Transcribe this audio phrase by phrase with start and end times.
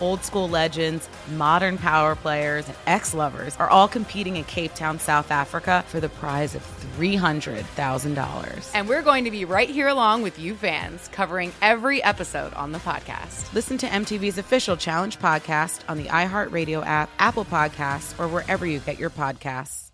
[0.00, 4.98] Old school legends, modern power players, and ex lovers are all competing in Cape Town,
[4.98, 6.62] South Africa for the prize of
[6.96, 8.70] $300,000.
[8.74, 12.72] And we're going to be right here along with you fans, covering every episode on
[12.72, 13.52] the podcast.
[13.52, 18.80] Listen to MTV's official Challenge podcast on the iHeartRadio app, Apple Podcasts, or wherever you
[18.80, 19.90] get your podcasts.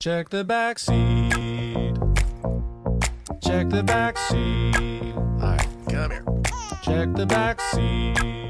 [0.00, 1.94] Check the back seat.
[3.42, 5.14] Check the back seat.
[5.14, 6.24] All right, come here.
[6.82, 8.49] Check the back seat.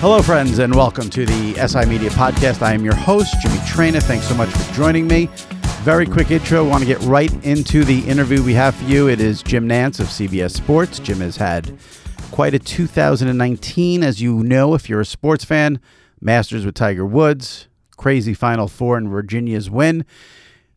[0.00, 2.62] Hello, friends, and welcome to the SI Media Podcast.
[2.62, 4.00] I am your host, Jimmy Traina.
[4.00, 5.28] Thanks so much for joining me.
[5.82, 6.64] Very quick intro.
[6.64, 9.08] Want to get right into the interview we have for you.
[9.08, 11.00] It is Jim Nantz of CBS Sports.
[11.00, 11.76] Jim has had
[12.30, 15.80] quite a 2019, as you know, if you're a sports fan.
[16.20, 20.06] Masters with Tiger Woods, crazy Final Four, and Virginia's win.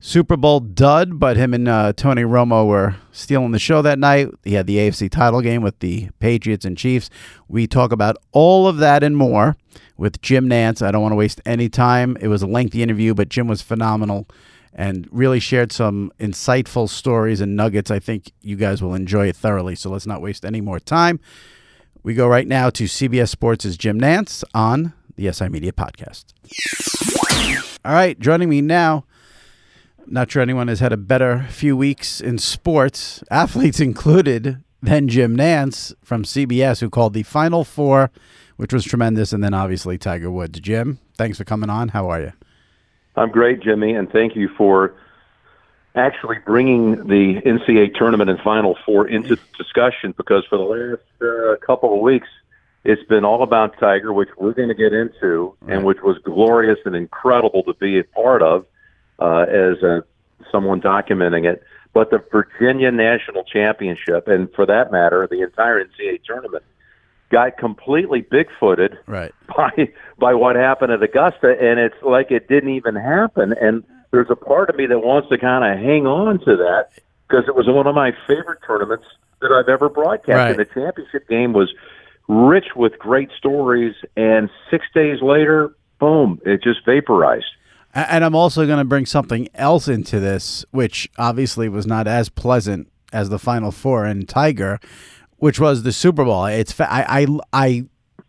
[0.03, 4.29] Super Bowl dud, but him and uh, Tony Romo were stealing the show that night.
[4.43, 7.11] He had the AFC title game with the Patriots and Chiefs.
[7.47, 9.55] We talk about all of that and more
[9.97, 10.81] with Jim Nantz.
[10.81, 12.17] I don't want to waste any time.
[12.19, 14.27] It was a lengthy interview, but Jim was phenomenal
[14.73, 17.91] and really shared some insightful stories and nuggets.
[17.91, 19.75] I think you guys will enjoy it thoroughly.
[19.75, 21.19] So let's not waste any more time.
[22.01, 26.25] We go right now to CBS Sports' Jim Nantz on the SI Media Podcast.
[27.85, 29.05] All right, joining me now
[30.11, 35.37] not sure anyone has had a better few weeks in sports, athletes included, than Jim
[35.37, 38.11] Nantz from CBS, who called the Final Four,
[38.57, 40.59] which was tremendous, and then obviously Tiger Woods.
[40.59, 41.89] Jim, thanks for coming on.
[41.89, 42.33] How are you?
[43.15, 44.95] I'm great, Jimmy, and thank you for
[45.95, 51.65] actually bringing the NCAA tournament and Final Four into discussion because for the last uh,
[51.65, 52.27] couple of weeks,
[52.83, 55.75] it's been all about Tiger, which we're going to get into, right.
[55.75, 58.65] and which was glorious and incredible to be a part of
[59.21, 60.03] uh, as a,
[60.51, 61.63] someone documenting it.
[61.93, 66.63] But the Virginia National Championship, and for that matter, the entire NCAA tournament,
[67.29, 69.33] got completely bigfooted right.
[69.47, 73.53] by by what happened at Augusta, and it's like it didn't even happen.
[73.59, 76.89] And there's a part of me that wants to kind of hang on to that
[77.27, 79.05] because it was one of my favorite tournaments
[79.41, 80.29] that I've ever broadcast.
[80.29, 80.49] Right.
[80.51, 81.73] And the championship game was
[82.27, 87.45] rich with great stories, and six days later, boom, it just vaporized.
[87.93, 92.29] And I'm also going to bring something else into this, which obviously was not as
[92.29, 94.79] pleasant as the Final Four and Tiger,
[95.37, 96.45] which was the Super Bowl.
[96.45, 97.85] It's I I, I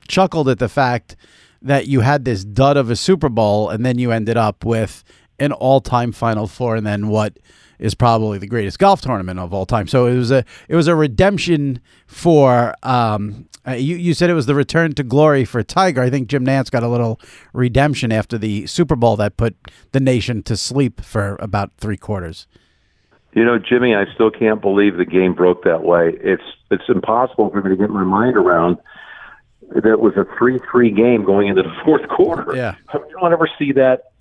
[0.08, 1.14] chuckled at the fact
[1.60, 5.04] that you had this dud of a Super Bowl, and then you ended up with
[5.38, 7.38] an all-time Final Four, and then what
[7.82, 9.88] is probably the greatest golf tournament of all time.
[9.88, 13.96] So it was a it was a redemption for um, uh, you.
[13.96, 16.00] You said it was the return to glory for Tiger.
[16.00, 17.20] I think Jim Nantz got a little
[17.52, 19.56] redemption after the Super Bowl that put
[19.90, 22.46] the nation to sleep for about three quarters.
[23.32, 26.12] You know, Jimmy, I still can't believe the game broke that way.
[26.20, 28.78] It's it's impossible for me to get my mind around
[29.74, 32.54] that it was a three-three game going into the fourth quarter.
[32.54, 34.11] Yeah, you don't ever see that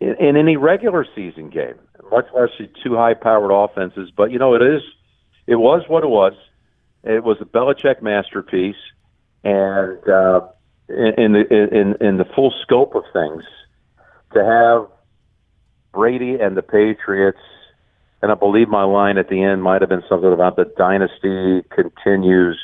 [0.00, 1.74] in, in any regular season game
[2.10, 2.50] much less
[2.82, 4.10] two high-powered offenses.
[4.14, 4.82] But you know, it is,
[5.46, 6.34] it was what it was.
[7.04, 8.76] It was a Belichick masterpiece,
[9.44, 10.40] and uh,
[10.88, 13.44] in, the in in the full scope of things,
[14.34, 14.88] to have
[15.92, 17.38] Brady and the Patriots,
[18.20, 21.66] and I believe my line at the end might have been something about the dynasty
[21.70, 22.58] continues.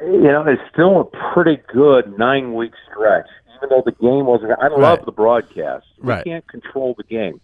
[0.00, 3.28] You know, it's still a pretty good nine-week stretch
[3.64, 4.52] even though the game wasn't.
[4.60, 5.86] I love the broadcast.
[5.98, 6.24] We right.
[6.24, 7.40] can't control the game.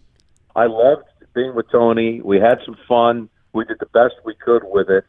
[0.55, 1.03] I loved
[1.33, 2.21] being with Tony.
[2.21, 3.29] We had some fun.
[3.53, 5.05] We did the best we could with it.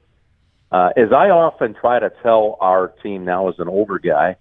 [0.70, 4.36] Uh, as I often try to tell our team now as an older guy,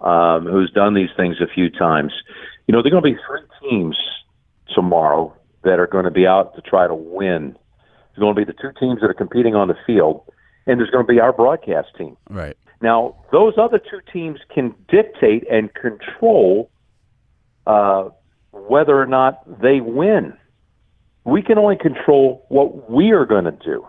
[0.00, 2.12] um, who's done these things a few times.
[2.66, 3.96] You know, there are going to be three teams
[4.74, 7.56] tomorrow that are going to be out to try to win.
[8.10, 10.24] There's going to be the two teams that are competing on the field,
[10.66, 12.16] and there's going to be our broadcast team.
[12.30, 12.56] Right.
[12.84, 16.70] Now, those other two teams can dictate and control
[17.66, 18.10] uh,
[18.52, 20.34] whether or not they win.
[21.24, 23.86] We can only control what we are going to do.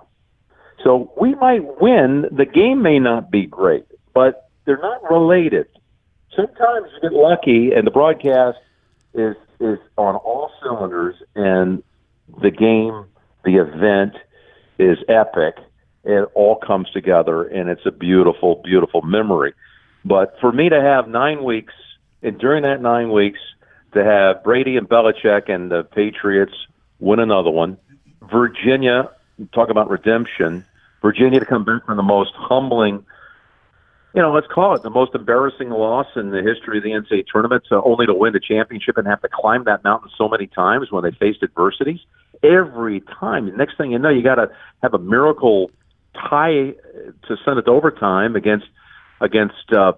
[0.82, 2.26] So we might win.
[2.32, 3.84] The game may not be great,
[4.14, 5.68] but they're not related.
[6.34, 8.60] Sometimes you get lucky, and the broadcast
[9.14, 11.84] is is on all cylinders, and
[12.42, 13.08] the game,
[13.44, 14.16] the event,
[14.80, 15.56] is epic.
[16.06, 19.54] It all comes together, and it's a beautiful, beautiful memory.
[20.04, 21.74] But for me to have nine weeks,
[22.22, 23.40] and during that nine weeks,
[23.94, 26.54] to have Brady and Belichick and the Patriots
[27.00, 27.78] win another one,
[28.22, 29.10] Virginia
[29.54, 30.66] talk about redemption,
[31.02, 33.06] Virginia to come back from the most humbling,
[34.14, 37.26] you know, let's call it the most embarrassing loss in the history of the NCAA
[37.32, 40.48] tournament, to only to win the championship and have to climb that mountain so many
[40.48, 42.00] times when they faced adversities.
[42.42, 44.50] Every time, the next thing you know, you got to
[44.82, 45.70] have a miracle
[46.16, 46.74] tie
[47.28, 48.68] to send it to overtime against
[49.22, 49.94] against uh,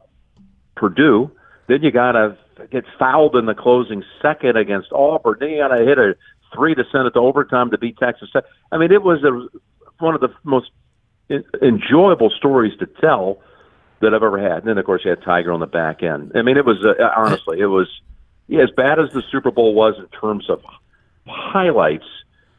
[0.76, 1.32] Purdue.
[1.68, 2.38] Then you got to
[2.72, 5.38] get fouled in the closing second against Auburn.
[5.40, 6.16] Then you got to hit a
[6.56, 8.30] three to send it to overtime to beat Texas.
[8.72, 9.60] I mean, it was a,
[10.04, 10.70] one of the most
[11.62, 13.42] enjoyable stories to tell
[14.02, 14.60] that I've ever had.
[14.60, 16.32] And then, of course, you had Tiger on the back end.
[16.36, 17.88] I mean, it was uh, honestly, it was
[18.48, 20.62] yeah, as bad as the Super Bowl was in terms of
[21.26, 22.06] highlights.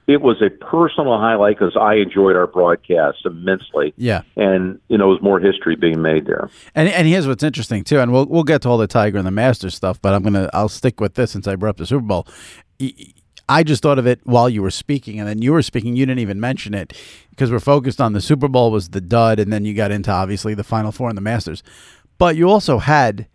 [0.08, 3.92] It was a personal highlight because I enjoyed our broadcast immensely.
[3.98, 4.22] Yeah.
[4.36, 6.48] and you know, there was more history being made there.
[6.74, 9.26] And and here's what's interesting too, and we'll we'll get to all the Tiger and
[9.26, 11.86] the Masters stuff, but I'm gonna I'll stick with this since I brought up the
[11.86, 12.26] Super Bowl.
[13.50, 15.94] I just thought of it while you were speaking, and then you were speaking.
[15.94, 16.94] You didn't even mention it
[17.30, 20.10] because we're focused on the Super Bowl was the dud, and then you got into
[20.10, 21.62] obviously the Final Four and the Masters.
[22.16, 23.26] But you also had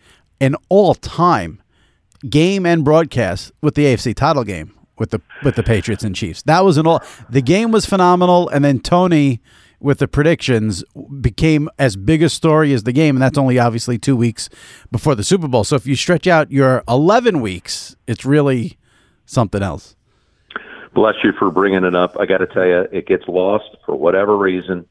[0.42, 1.62] an all-time
[2.30, 6.42] game and broadcast with the AFC title game with the with the Patriots and Chiefs.
[6.44, 7.04] That was an all.
[7.30, 9.42] The game was phenomenal, and then Tony
[9.80, 10.84] with the predictions
[11.20, 14.50] became as big a story as the game, and that's only obviously two weeks
[14.92, 15.64] before the Super Bowl.
[15.64, 18.78] So if you stretch out your eleven weeks, it's really
[19.26, 19.96] something else.
[20.94, 22.16] Bless you for bringing it up.
[22.20, 24.86] I got to tell you, it gets lost for whatever reason.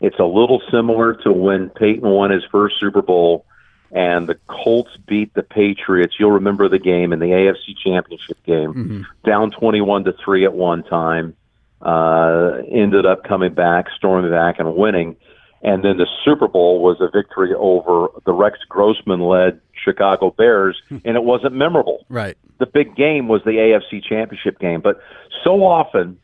[0.00, 3.46] It's a little similar to when Peyton won his first Super Bowl
[3.94, 6.16] and the Colts beat the Patriots.
[6.18, 10.82] You'll remember the game in the AFC Championship game, down 21 to 3 at one
[10.82, 11.34] time.
[11.80, 15.16] Uh, ended up coming back, storming back, and winning.
[15.62, 20.80] And then the Super Bowl was a victory over the Rex Grossman led Chicago Bears,
[20.90, 22.36] and it wasn't memorable Right.
[22.58, 24.80] the big game was the AFC Championship game.
[24.80, 25.00] But
[25.42, 26.18] so often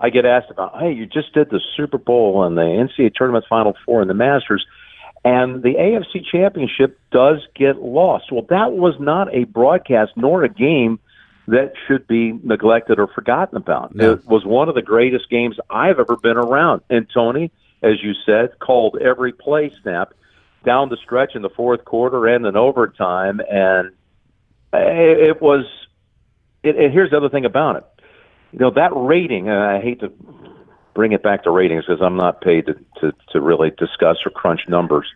[0.00, 3.44] I get asked about, hey, you just did the Super Bowl and the NCAA Tournament
[3.48, 4.64] Final Four and the Masters,
[5.24, 8.32] and the AFC Championship does get lost.
[8.32, 10.98] Well, that was not a broadcast nor a game
[11.46, 13.94] that should be neglected or forgotten about.
[13.94, 14.12] No.
[14.12, 16.82] It was one of the greatest games I've ever been around.
[16.88, 17.50] And Tony,
[17.82, 20.14] as you said, called every play snap
[20.64, 23.92] down the stretch in the fourth quarter and in overtime, and
[24.72, 25.64] it, was.
[26.62, 27.84] It, and here's the other thing about it.
[28.52, 30.12] You know that rating, and I hate to
[30.94, 34.30] bring it back to ratings because I'm not paid to, to to really discuss or
[34.30, 35.06] crunch numbers.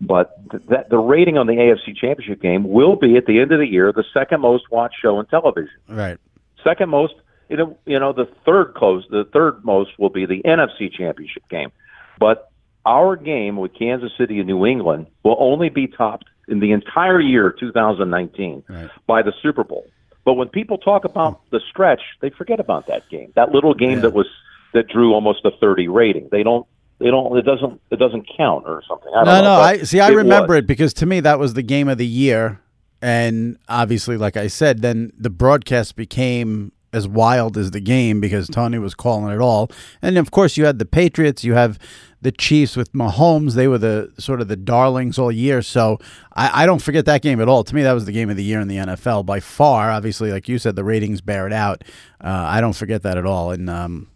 [0.00, 3.52] But th- that the rating on the AFC Championship game will be at the end
[3.52, 5.74] of the year the second most watched show in television.
[5.88, 6.18] Right.
[6.62, 7.14] Second most,
[7.48, 11.48] you know, you know, the third close, the third most will be the NFC Championship
[11.48, 11.70] game.
[12.18, 12.50] But
[12.86, 17.20] our game with Kansas City and New England will only be topped in the entire
[17.20, 18.90] year 2019 Right.
[19.06, 19.86] by the Super Bowl.
[20.24, 21.56] But when people talk about hmm.
[21.56, 23.32] the stretch, they forget about that game.
[23.36, 24.00] That little game Yeah.
[24.00, 24.26] that was
[24.74, 26.28] that drew almost a 30 rating.
[26.30, 26.66] They don't.
[27.00, 27.36] They don't.
[27.36, 27.80] It doesn't.
[27.90, 29.08] It doesn't count or something.
[29.16, 29.60] I don't No, know, no.
[29.60, 30.00] I see.
[30.00, 30.58] I it remember was.
[30.60, 32.60] it because to me that was the game of the year,
[33.02, 38.46] and obviously, like I said, then the broadcast became as wild as the game because
[38.48, 39.70] Tony was calling it all,
[40.02, 41.80] and of course you had the Patriots, you have
[42.22, 43.54] the Chiefs with Mahomes.
[43.54, 45.60] They were the sort of the darlings all year.
[45.62, 45.98] So
[46.34, 47.64] I, I don't forget that game at all.
[47.64, 49.90] To me, that was the game of the year in the NFL by far.
[49.90, 51.82] Obviously, like you said, the ratings bear it out.
[52.20, 53.68] Uh, I don't forget that at all, and.
[53.68, 54.06] Um,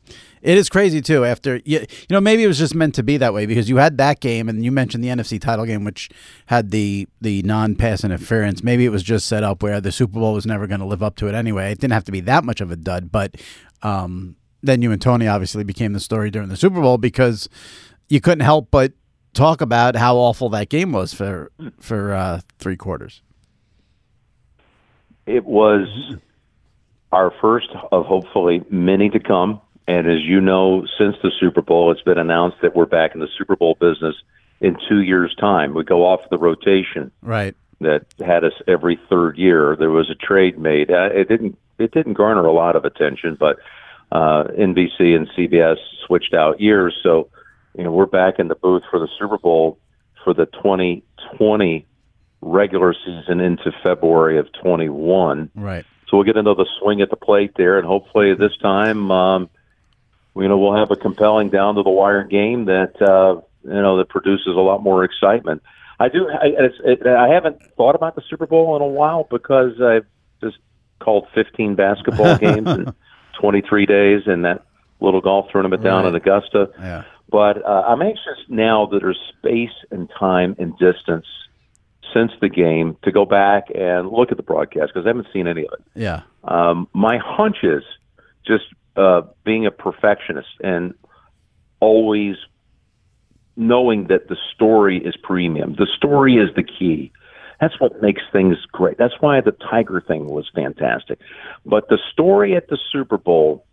[0.43, 1.25] it is crazy too.
[1.25, 3.77] After you, you know, maybe it was just meant to be that way because you
[3.77, 6.09] had that game, and you mentioned the NFC title game, which
[6.47, 8.63] had the the non pass interference.
[8.63, 11.03] Maybe it was just set up where the Super Bowl was never going to live
[11.03, 11.73] up to it anyway.
[11.73, 13.37] It didn't have to be that much of a dud, but
[13.83, 17.49] um, then you and Tony obviously became the story during the Super Bowl because
[18.09, 18.93] you couldn't help but
[19.35, 23.23] talk about how awful that game was for for uh, three quarters.
[25.27, 25.87] It was
[27.13, 29.61] our first of hopefully many to come.
[29.89, 33.21] And as you know, since the Super Bowl, it's been announced that we're back in
[33.21, 34.15] the Super Bowl business
[34.61, 35.73] in two years' time.
[35.73, 37.11] We go off the rotation.
[37.23, 37.57] Right.
[37.81, 39.77] that had us every third year.
[39.77, 40.91] There was a trade made.
[40.91, 43.59] Uh, it didn't it didn't garner a lot of attention, but
[44.13, 45.77] uh, NBC and CBS
[46.07, 47.29] switched out years, so
[47.77, 49.79] you know we're back in the booth for the Super Bowl
[50.25, 51.87] for the 2020
[52.41, 55.51] regular season into February of 21.
[55.55, 55.87] Right.
[56.09, 59.51] So we'll get into the swing at the plate there, and hopefully this time, um,
[60.37, 63.97] you know, we'll have a compelling down to the wire game that uh, you know
[63.99, 65.63] that produces a lot more excitement.
[66.01, 66.29] I do.
[66.29, 70.07] I, it's, it, I haven't thought about the Super Bowl in a while because I've
[70.41, 70.59] just
[71.01, 72.95] called 15 basketball games in
[73.41, 74.63] 23 days, and that
[75.01, 76.11] little golf tournament down Right.
[76.11, 76.71] in Augusta.
[76.79, 77.03] Yeah.
[77.31, 81.27] But uh, I'm anxious now that there's space and time and distance
[82.15, 85.47] since the game to go back and look at the broadcast because I haven't seen
[85.47, 85.85] any of it.
[85.95, 86.23] Yeah.
[86.45, 87.83] Um, my hunch is
[88.47, 88.65] just
[88.99, 90.95] uh, being a perfectionist and
[91.81, 92.37] always
[93.57, 95.75] knowing that the story is premium.
[95.79, 97.13] The story is the key.
[97.61, 98.99] That's what makes things great.
[98.99, 101.19] That's why the Tiger thing was fantastic.
[101.67, 103.65] But the story at the Super Bowl,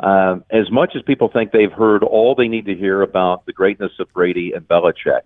[0.00, 3.52] um, as much as people think they've heard all they need to hear about the
[3.52, 5.22] greatness of Brady and Belichick,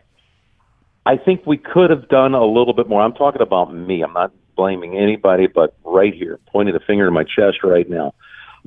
[1.04, 3.02] I think we could have done a little bit more.
[3.02, 4.02] I'm talking about me.
[4.02, 8.14] I'm not blaming anybody, but right here, pointing the finger to my chest right now,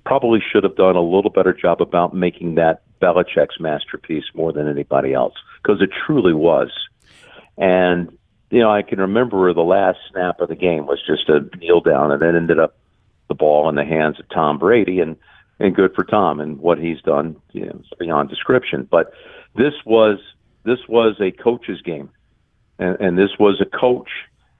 [0.03, 4.67] probably should have done a little better job about making that Belichick's masterpiece more than
[4.67, 6.71] anybody else because it truly was.
[7.57, 8.17] And
[8.49, 11.81] you know, I can remember the last snap of the game was just a kneel
[11.81, 12.77] down, and then ended up
[13.27, 15.17] the ball in the hands of Tom Brady, and
[15.59, 18.87] and good for Tom and what he's done, you know, beyond description.
[18.89, 19.13] But
[19.55, 20.19] this was
[20.63, 22.09] this was a coach's game,
[22.79, 24.09] and, and this was a coach.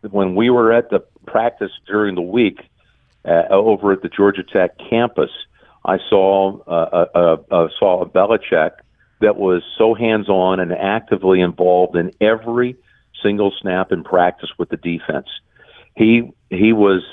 [0.01, 2.59] When we were at the practice during the week
[3.25, 5.31] uh, over at the Georgia Tech campus,
[5.85, 8.71] I saw uh, uh, uh, saw a Belichick
[9.21, 12.75] that was so hands on and actively involved in every
[13.21, 15.27] single snap in practice with the defense.
[15.95, 17.03] He he was,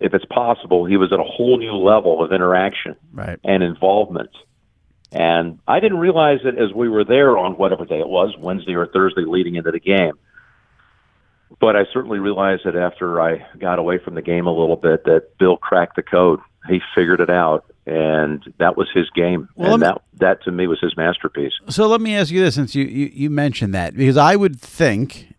[0.00, 3.38] if it's possible, he was at a whole new level of interaction Right.
[3.44, 4.30] and involvement.
[5.10, 8.74] And I didn't realize it as we were there on whatever day it was, Wednesday
[8.74, 10.12] or Thursday leading into the game.
[11.60, 15.04] But I certainly realized that after I got away from the game a little bit
[15.04, 16.40] that Bill cracked the code.
[16.68, 19.48] He figured it out and that was his game.
[19.56, 21.52] Well, and that that to me was his masterpiece.
[21.68, 24.60] So let me ask you this, since you, you, you mentioned that, because I would
[24.60, 25.34] think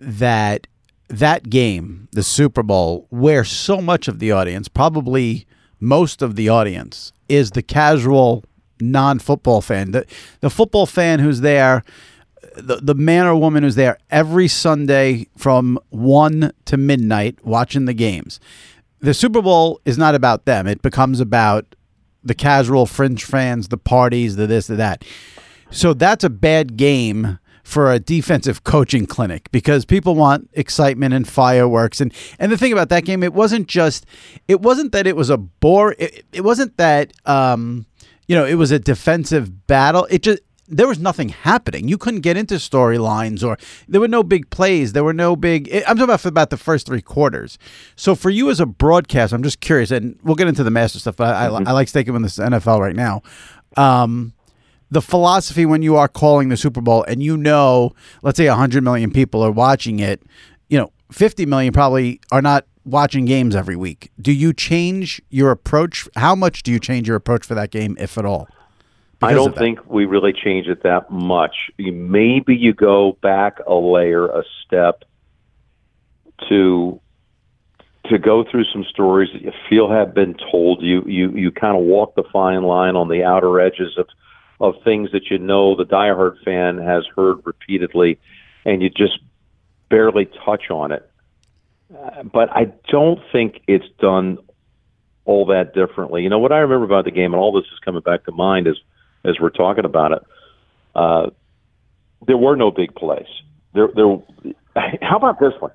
[0.00, 0.66] that
[1.08, 5.46] that game, the Super Bowl, where so much of the audience, probably
[5.78, 8.44] most of the audience, is the casual
[8.80, 10.06] non-football fan, the
[10.40, 11.84] the football fan who's there,
[12.56, 17.94] the the man or woman who's there every Sunday from one to midnight watching the
[17.94, 18.40] games.
[19.00, 21.74] The Super Bowl is not about them; it becomes about
[22.24, 25.04] the casual fringe fans, the parties, the this, the that.
[25.70, 31.28] So that's a bad game for a defensive coaching clinic because people want excitement and
[31.28, 34.04] fireworks and and the thing about that game it wasn't just
[34.48, 37.86] it wasn't that it was a bore it, it wasn't that um
[38.26, 40.40] you know it was a defensive battle it just
[40.72, 41.86] there was nothing happening.
[41.86, 44.92] You couldn't get into storylines, or there were no big plays.
[44.94, 45.72] There were no big.
[45.72, 47.58] I'm talking about about the first three quarters.
[47.94, 50.98] So for you as a broadcast, I'm just curious, and we'll get into the master
[50.98, 51.16] stuff.
[51.16, 53.22] But I, I, I like sticking with this NFL right now.
[53.76, 54.32] Um,
[54.90, 58.84] the philosophy when you are calling the Super Bowl and you know, let's say 100
[58.84, 60.22] million people are watching it,
[60.68, 64.10] you know, 50 million probably are not watching games every week.
[64.20, 66.08] Do you change your approach?
[66.16, 68.48] How much do you change your approach for that game, if at all?
[69.22, 71.54] I don't think we really change it that much.
[71.78, 75.04] Maybe you go back a layer, a step
[76.48, 77.00] to
[78.06, 80.82] to go through some stories that you feel have been told.
[80.82, 84.08] You you you kind of walk the fine line on the outer edges of
[84.60, 88.18] of things that you know the diehard fan has heard repeatedly,
[88.64, 89.18] and you just
[89.88, 91.08] barely touch on it.
[91.94, 94.38] Uh, but I don't think it's done
[95.24, 96.22] all that differently.
[96.22, 98.32] You know what I remember about the game, and all this is coming back to
[98.32, 98.76] mind is
[99.24, 100.22] as we're talking about it.
[100.94, 101.30] Uh,
[102.26, 103.26] there were no big plays.
[103.74, 104.18] There, there.
[105.02, 105.72] How about this one?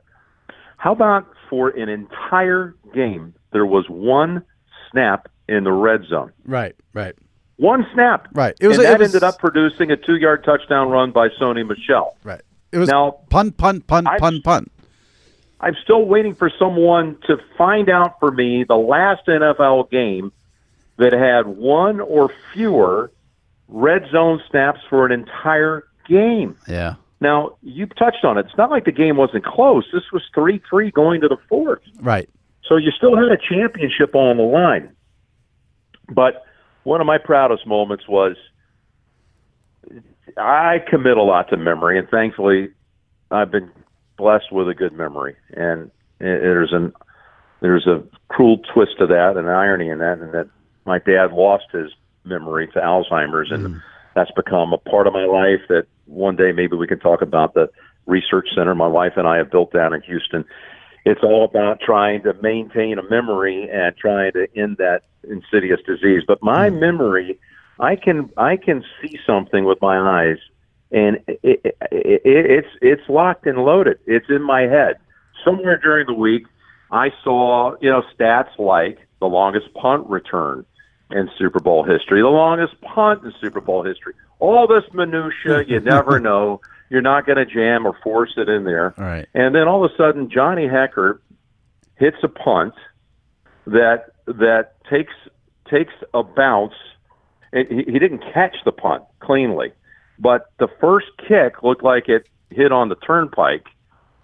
[0.78, 4.44] How about for an entire game, there was one
[4.92, 6.32] snap in the red zone.
[6.46, 7.16] Right, right,
[7.56, 8.28] One snap.
[8.34, 8.54] right.
[8.60, 8.78] It was.
[8.78, 12.16] and that was- ended up producing a two-yard touchdown run by Sony Michel.
[12.24, 12.42] right.
[12.72, 14.72] It was Now- punt, punt, punt, I- punt, punt.
[15.60, 20.32] I'm still waiting for someone to find out for me the last NFL game
[20.98, 23.10] that had one or fewer
[23.68, 26.56] red zone snaps for an entire game.
[26.68, 26.96] Yeah.
[27.20, 28.46] Now, you touched on it.
[28.46, 29.86] It's not like the game wasn't close.
[29.92, 31.82] This was 3 3 going to the fourth.
[32.00, 32.30] Right.
[32.68, 34.96] So you still had a championship on the line.
[36.10, 36.44] But
[36.84, 38.36] one of my proudest moments was
[40.38, 42.70] I commit a lot to memory, and thankfully,
[43.32, 43.72] I've been
[44.18, 46.94] blessed with a good memory, and there's an
[47.62, 50.48] there's a cruel twist to that, and irony in that, and that
[50.86, 51.92] my dad lost his
[52.28, 53.78] memory to Alzheimer's, and hmm.
[54.16, 55.62] that's become a part of my life.
[55.70, 57.70] That one day maybe we can talk about the
[58.06, 60.46] research center my wife and I have built down in Houston.
[61.06, 66.24] It's all about trying to maintain a memory and trying to end that insidious disease.
[66.28, 66.80] But my hmm.
[66.80, 67.40] memory,
[67.80, 70.38] I can I can see something with my eyes,
[70.92, 74.00] and it, it, it, it's it's locked and loaded.
[74.06, 74.98] It's in my head.
[75.46, 76.46] Somewhere during the week,
[76.92, 80.66] I saw you know stats like the longest punt return
[81.12, 84.14] in Super Bowl history, the longest punt in Super Bowl history.
[84.40, 86.62] All this minutia, you never know.
[86.90, 88.94] You're not going to jam or force it in there.
[88.98, 89.28] Right.
[89.34, 91.20] And then all of a sudden, Johnny Hekker
[91.96, 92.74] hits a punt
[93.66, 95.14] that that takes
[95.70, 96.74] takes a bounce.
[97.52, 99.72] And he, he didn't catch the punt cleanly,
[100.20, 103.66] but the first kick looked like it hit on the turnpike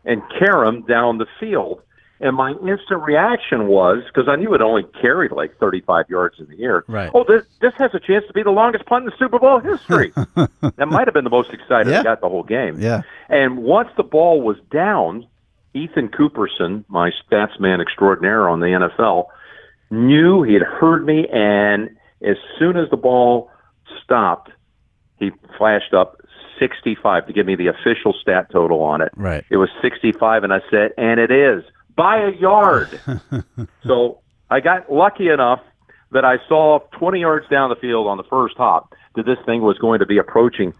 [0.05, 1.81] and Karam down the field.
[2.23, 6.47] And my instant reaction was because I knew it only carried like 35 yards in
[6.47, 6.85] the air.
[6.87, 7.11] Right.
[7.13, 10.13] Oh, this this has a chance to be the longest punt in Super Bowl history.
[10.35, 11.99] that might have been the most excited Yeah.
[11.99, 12.79] I got the whole game.
[12.79, 13.01] Yeah.
[13.27, 15.27] And once the ball was down,
[15.73, 19.25] Ethan Cooperson, my stats man extraordinaire on the NFL,
[19.91, 21.89] knew he had heard me, and
[22.25, 23.51] as soon as the ball
[24.01, 24.49] stopped,
[25.19, 26.21] he flashed up
[26.57, 29.11] 65 to give me the official stat total on it.
[29.17, 29.43] Right.
[29.49, 31.63] It was 65, and I said, and it is
[31.95, 32.99] by a yard.
[33.85, 34.19] so
[34.49, 35.61] I got lucky enough
[36.11, 39.61] that I saw 20 yards down the field on the first hop that this thing
[39.61, 40.73] was going to be approaching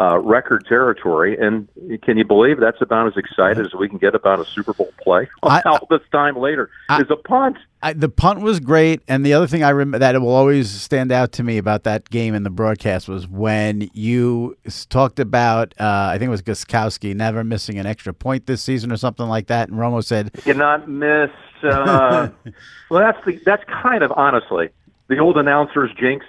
[0.00, 1.36] uh, record territory.
[1.38, 1.68] And
[2.02, 4.90] can you believe that's about as excited as we can get about a Super Bowl
[5.02, 5.28] play?
[5.42, 7.58] I- All this time later I- is a punt.
[7.82, 11.10] I, the punt was great, and the other thing I remember that will always stand
[11.10, 14.54] out to me about that game in the broadcast was when you
[14.90, 18.92] talked about uh, I think it was Gostkowski never missing an extra point this season
[18.92, 21.30] or something like that, and Romo said, You cannot miss.
[21.62, 22.28] Uh,
[22.90, 24.68] well, that's the that's kind of honestly
[25.08, 26.26] the old announcers jinx.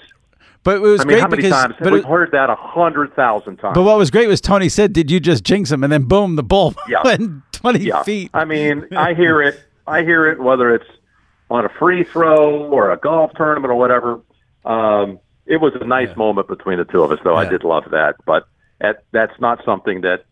[0.63, 2.49] But it was I mean, great how many because times but, we've it- heard that
[2.49, 3.75] a hundred thousand times?
[3.75, 6.35] but what was great was Tony said, "Did you just jinx him?" And then boom,
[6.35, 7.01] the ball Yeah.
[7.03, 8.29] went twenty yeah, feet.
[8.33, 9.59] I mean, I hear it.
[9.87, 10.85] I hear it whether it's
[11.49, 14.21] on a free throw or a golf tournament or whatever.
[14.63, 17.35] Um, it was a nice moment between the two of us, though.
[17.35, 18.45] I did love that, but
[18.79, 20.23] that, that's not something that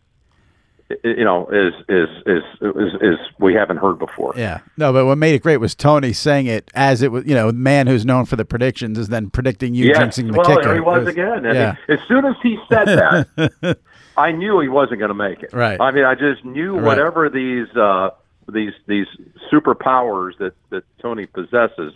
[1.04, 4.32] you know is is is is, is we haven't heard before.
[4.36, 7.24] Yeah, no, but what made it great was Tony saying it as it was.
[7.26, 10.30] You know, the man who's known for the predictions is then predicting you Yes, jinxing
[10.32, 10.62] the well, kicker.
[10.62, 11.44] there he was It again.
[11.44, 11.76] Yeah.
[11.88, 13.78] as soon as he said that,
[14.16, 15.52] I knew he wasn't going to make it.
[15.52, 15.80] Right.
[15.80, 16.84] I mean, I just knew Right.
[16.84, 18.10] whatever these uh,
[18.48, 19.06] these these
[19.52, 21.92] superpowers that that Tony possesses,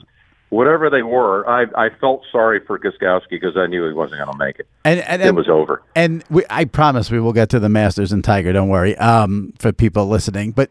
[0.55, 4.33] whatever they were, I I felt sorry for Gostkowski because I knew he wasn't going
[4.33, 4.69] to make it.
[4.85, 5.83] and and, It and was over.
[5.95, 8.53] And we, I promise we will get to the Masters and Tiger.
[8.53, 8.97] Don't worry.
[8.97, 10.71] Um, for people listening, but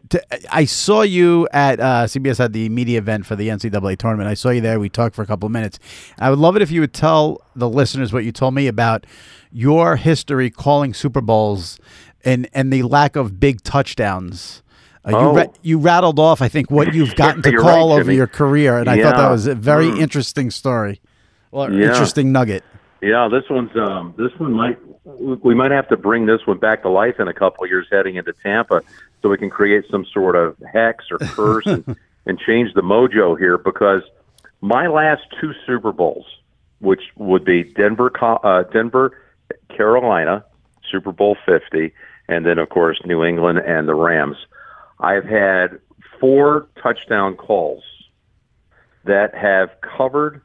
[0.50, 4.28] I saw you at uh, CBS had the media event for the NCAA tournament.
[4.28, 4.80] I saw you there.
[4.80, 5.78] We talked for a couple of minutes.
[6.18, 9.06] I would love it if you would tell the listeners what you told me about
[9.52, 11.78] your history calling Super Bowls
[12.24, 14.62] and and the lack of big touchdowns.
[15.06, 15.34] Uh, you, Oh.
[15.34, 18.16] ra- you rattled off, I think, what you've gotten to call right, over Jimmy.
[18.16, 20.00] your career, and I thought that was a very Mm.
[20.00, 21.00] interesting story,
[21.52, 21.88] or Yeah.
[21.88, 22.64] interesting nugget.
[23.02, 24.78] Yeah, this one's um, this one might
[25.42, 27.86] we might have to bring this one back to life in a couple of years
[27.92, 28.80] heading into Tampa,
[29.20, 31.84] so we can create some sort of hex or curse and,
[32.26, 33.58] and change the mojo here.
[33.58, 34.00] Because
[34.62, 36.24] my last two Super Bowls,
[36.78, 39.12] which would be Denver, uh, Denver,
[39.68, 40.42] Carolina,
[40.90, 41.92] Super Bowl Fifty,
[42.28, 44.36] and then of course New England and the Rams,
[45.04, 45.78] I've had
[46.18, 47.82] four touchdown calls
[49.04, 50.40] that have covered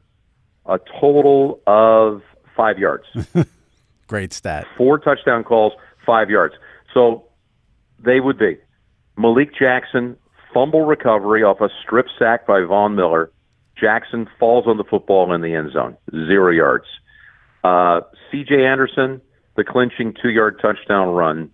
[0.66, 2.20] a total of
[2.54, 3.04] five yards.
[4.06, 4.66] Great stat.
[4.76, 5.72] Four touchdown calls,
[6.04, 6.54] five yards.
[6.92, 7.24] So
[8.04, 8.58] they would be
[9.16, 10.16] Malik Jackson,
[10.52, 13.30] fumble recovery off a strip sack by Von Miller.
[13.80, 16.84] Jackson falls on the football in the end zone, zero yards.
[17.64, 18.62] Uh, C.J.
[18.66, 19.22] Anderson,
[19.56, 21.50] the clinching two yard touchdown run.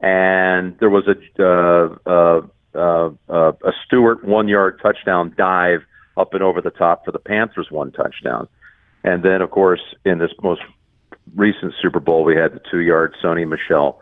[0.00, 2.40] And there was a uh, uh,
[2.74, 5.82] uh, uh, a Stewart one yard touchdown dive
[6.16, 8.48] up and over the top for the Panthers one touchdown.
[9.04, 10.62] And then, of course, in this most
[11.34, 14.00] recent Super Bowl, we had the two yard Sony Michel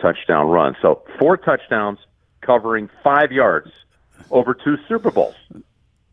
[0.00, 0.76] touchdown run.
[0.82, 1.98] So four touchdowns
[2.40, 3.70] covering five yards
[4.30, 5.34] over two Super Bowls.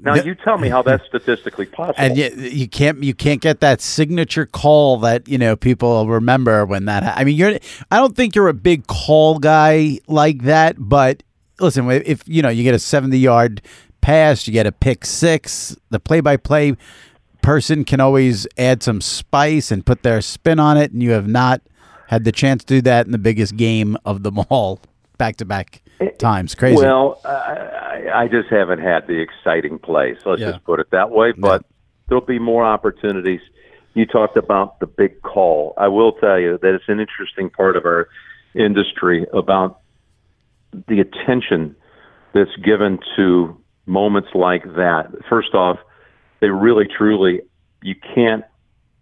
[0.03, 1.95] Now you tell me how that's statistically possible.
[1.97, 6.65] and yet you can't you can't get that signature call that you know people remember
[6.65, 7.03] when that.
[7.03, 7.57] ha- I mean, you're
[7.89, 11.23] I don't think you're a big call guy like that, but
[11.59, 13.61] listen, if you know you get a seventy yard
[14.01, 16.75] pass, you get a pick six, the play by play
[17.41, 21.27] person can always add some spice and put their spin on it, and you have
[21.27, 21.61] not
[22.07, 24.79] had the chance to do that in the biggest game of them all,
[25.19, 25.82] back to back.
[26.11, 26.55] Times.
[26.55, 26.77] Crazy.
[26.77, 30.17] Well, I, I- just haven't had the exciting plays.
[30.25, 30.51] Let's Yeah.
[30.51, 31.31] just put it that way.
[31.33, 31.65] But
[32.07, 33.41] there'll be more opportunities.
[33.93, 35.73] You talked about the big call.
[35.77, 38.07] I will tell you that it's an interesting part of our
[38.55, 39.79] industry about
[40.87, 41.75] the attention
[42.33, 45.11] that's given to moments like that.
[45.29, 45.77] First off,
[46.39, 47.41] they really truly
[47.83, 48.43] you can't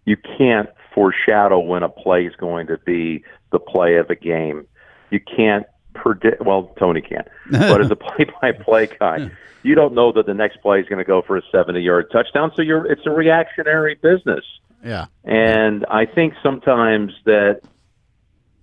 [0.04, 4.66] you can't foreshadow when a play is going to be the play of a game.
[5.10, 6.42] You can't predict.
[6.42, 9.30] Well, Tony can't, but as a play-by-play guy,
[9.62, 12.52] you don't know that the next play is going to go for a 70-yard touchdown.
[12.56, 14.44] So you're it's a reactionary business.
[14.84, 15.06] yeah.
[15.24, 17.60] And I think sometimes that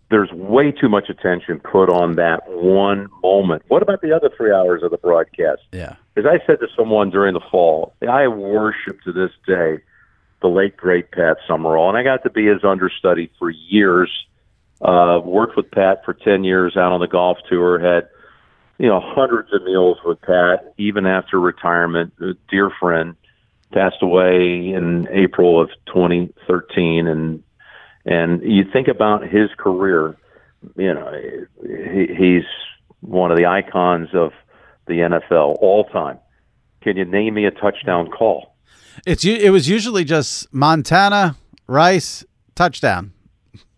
[0.09, 3.61] there's way too much attention put on that one moment.
[3.67, 5.61] What about the other three hours of the broadcast?
[5.71, 5.95] Yeah.
[6.15, 9.79] As I said to someone during the fall, I worship to this day
[10.41, 14.09] the late great Pat Summerall, and I got to be his understudy for years.
[14.81, 17.79] Uh, worked with Pat for ten years out on the golf tour.
[17.79, 18.07] Had
[18.77, 22.13] you know hundreds of meals with Pat, even after retirement.
[22.21, 23.15] A dear friend
[23.73, 27.43] passed away in April of 2013, and
[28.05, 30.17] and you think about his career.
[30.75, 31.11] You know,
[31.61, 32.43] he, he's
[33.01, 34.31] one of the icons of
[34.87, 36.19] the NFL all time.
[36.81, 38.55] Can you name me a touchdown call?
[39.05, 41.37] It's it was usually just Montana,
[41.67, 43.13] Rice, touchdown.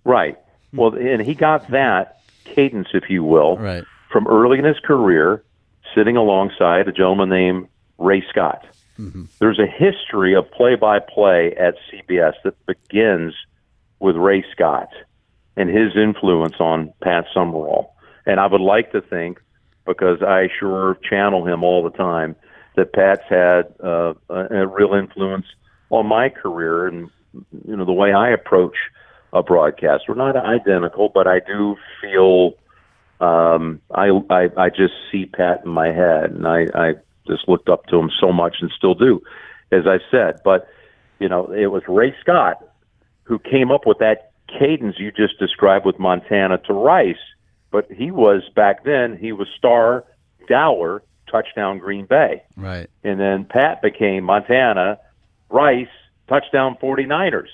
[0.04, 0.38] Right.
[0.73, 3.84] Well, and he got that cadence, if you will, Right.
[4.12, 5.43] from early in his career,
[5.95, 8.65] sitting alongside a gentleman named Ray Scott.
[9.39, 13.34] There's a history of play-by-play at CBS that begins
[13.99, 14.89] with Ray Scott
[15.57, 17.95] and his influence on Pat Summerall.
[18.25, 19.41] And I would like to think,
[19.86, 22.36] because I sure channel him all the time,
[22.75, 25.47] that Pat's had uh, a, a real influence
[25.89, 27.10] on my career and
[27.67, 28.75] you know the way I approach
[29.34, 30.04] a broadcast.
[30.08, 32.54] We're not identical, but I do feel
[33.20, 36.94] um, I, I I just see Pat in my head, and I, I
[37.28, 39.22] just looked up to him so much and still do,
[39.72, 40.39] as I said.
[40.44, 40.67] But
[41.20, 42.58] you know, it was Ray Scott
[43.24, 47.15] who came up with that cadence you just described with Montana to Rice.
[47.72, 50.04] But he was back then he was Starr
[50.50, 52.89] Dowler touchdown Green Bay, Right.
[53.04, 54.98] and then Pat became Montana
[55.50, 55.88] Rice
[56.28, 57.48] touchdown 49ers.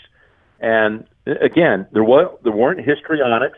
[0.59, 1.05] And
[1.41, 3.57] again, there was there weren't histrionics.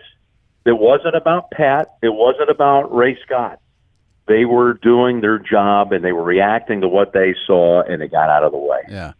[0.66, 1.96] It wasn't about Pat.
[2.02, 3.60] It wasn't about Ray Scott.
[4.28, 8.12] They were doing their job and they were reacting to what they saw, and it
[8.12, 8.82] got out of the way.
[8.88, 9.14] Yeah.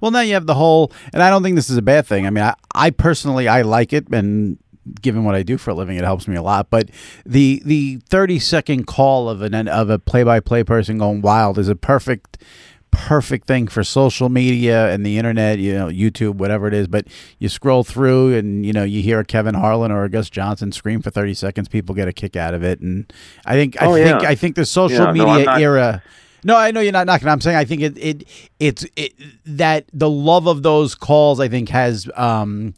[0.00, 2.26] Well, now you have the whole, and I don't think this is a bad thing.
[2.26, 4.58] I mean, I, I personally I like it, and
[5.00, 6.70] given what I do for a living, it helps me a lot.
[6.70, 6.90] But
[7.24, 11.58] the the thirty second call of an of a play by play person going wild
[11.58, 12.42] is a perfect
[12.96, 16.88] perfect thing for social media and the internet, you know, YouTube, whatever it is.
[16.88, 17.06] But
[17.38, 21.10] you scroll through and you know you hear Kevin Harlan or Gus Johnson scream for
[21.10, 23.12] thirty seconds, people get a kick out of it, and
[23.44, 24.28] I think I Oh, think yeah.
[24.28, 26.02] I think the social Yeah, media I'm not- era.
[26.44, 27.26] No, I know you're not knocking.
[27.28, 28.24] I'm saying I think it it
[28.60, 29.14] it's it,
[29.46, 32.74] that the love of those calls I think has um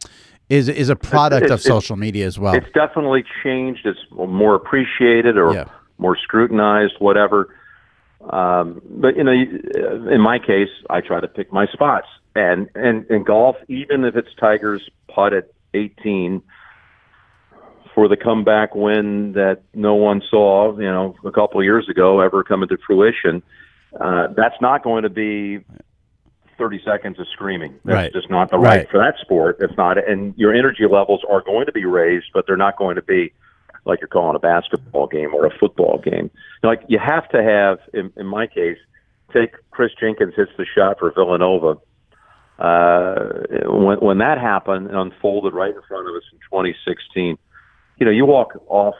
[0.48, 2.54] is is a product it's- of social media as well.
[2.54, 3.84] It's definitely changed.
[3.84, 5.64] It's more appreciated or Yeah.
[5.98, 7.54] more scrutinized, whatever.
[8.20, 12.08] Um, but you know, uh, in my case, I try to pick my spots.
[12.34, 16.42] And and in golf, even if it's Tiger's putt at 18
[17.94, 22.20] for the comeback win that no one saw, you know, a couple of years ago
[22.20, 23.42] ever coming to fruition,
[24.00, 25.64] uh, that's not going to be
[26.58, 27.74] 30 seconds of screaming.
[27.84, 28.12] That's Right.
[28.12, 28.90] just not the right, Right.
[28.90, 29.56] for that sport.
[29.60, 32.96] It's not, and your energy levels are going to be raised, but they're not going
[32.96, 33.32] to be
[33.88, 36.30] like you're calling a basketball game or a football game.
[36.62, 38.78] Like you have to have, in, in my case,
[39.32, 41.78] take Kris Jenkins hits the shot for Villanova.
[42.58, 47.38] Uh, when when that happened and unfolded right in front of us in 2016,
[47.98, 48.94] you know, you walk off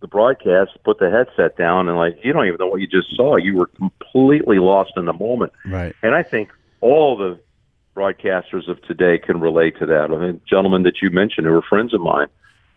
[0.00, 3.14] the broadcast, put the headset down, and like you don't even know what you just
[3.16, 3.36] saw.
[3.36, 5.52] You were completely lost in the moment.
[5.64, 5.94] right.
[6.02, 7.38] And I think all the
[7.94, 10.10] broadcasters of today can relate to that.
[10.10, 12.28] I mean, gentlemen that you mentioned who are friends of mine.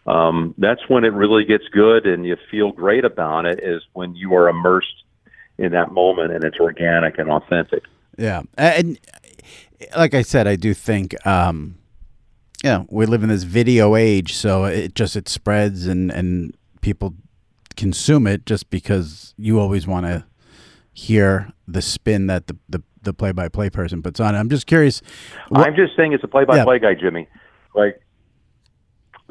[0.05, 4.15] Um, that's when it really gets good and you feel great about it is when
[4.15, 5.03] you are immersed
[5.57, 7.83] in that moment and it's organic and authentic.
[8.17, 8.99] Yeah, and
[9.95, 11.75] like I said, I do think, um,
[12.63, 16.53] you know, we live in this video age, so it just it spreads and and
[16.81, 17.13] people
[17.77, 20.25] consume it just because you always want to
[20.91, 24.35] hear the spin that the the the play by play person puts on.
[24.35, 24.37] it.
[24.39, 25.01] I'm just curious.
[25.49, 27.27] what- I'm just saying, it's a play-by-play guy, Jimmy.
[27.73, 28.01] Like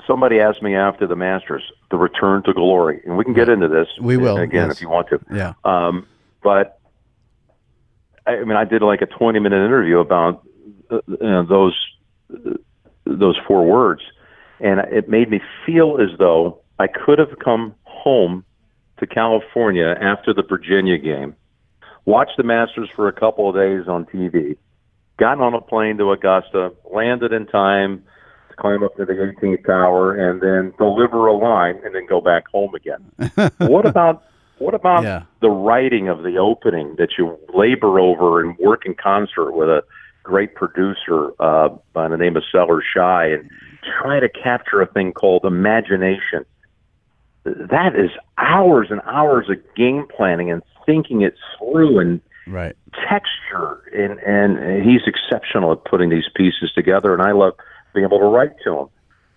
[0.09, 3.69] somebody asked me after the Masters, the return to glory, and we can get into
[3.69, 3.87] this.
[4.01, 4.77] We will, again yes.
[4.77, 5.21] if you want to.
[5.33, 6.07] yeah, Um,
[6.43, 6.81] but
[8.27, 10.45] I, I mean, I did like a 20 minute interview about
[10.91, 11.79] uh, you know, those
[12.33, 12.55] uh,
[13.05, 14.03] those four words,
[14.59, 18.45] and it made me feel as though I could have come home
[18.99, 21.37] to California after the Virginia game,
[22.05, 24.57] watched the Masters for a couple of days on TV,
[25.19, 28.05] gotten on a plane to Augusta, landed in time
[28.59, 32.45] climb up to the 18th tower, and then deliver a line, and then go back
[32.49, 33.51] home again.
[33.59, 34.23] what about
[34.59, 35.23] what about Yeah.
[35.41, 39.83] the writing of the opening that you labor over and work in concert with a
[40.25, 43.49] great producer uh, by the name of Sellers Shy and
[44.03, 46.45] try to capture a thing called imagination?
[47.45, 52.75] That is hours and hours of game planning and thinking it through and Right.
[53.07, 57.53] texture and and he's exceptional at putting these pieces together and I love
[57.99, 58.89] being able to write to them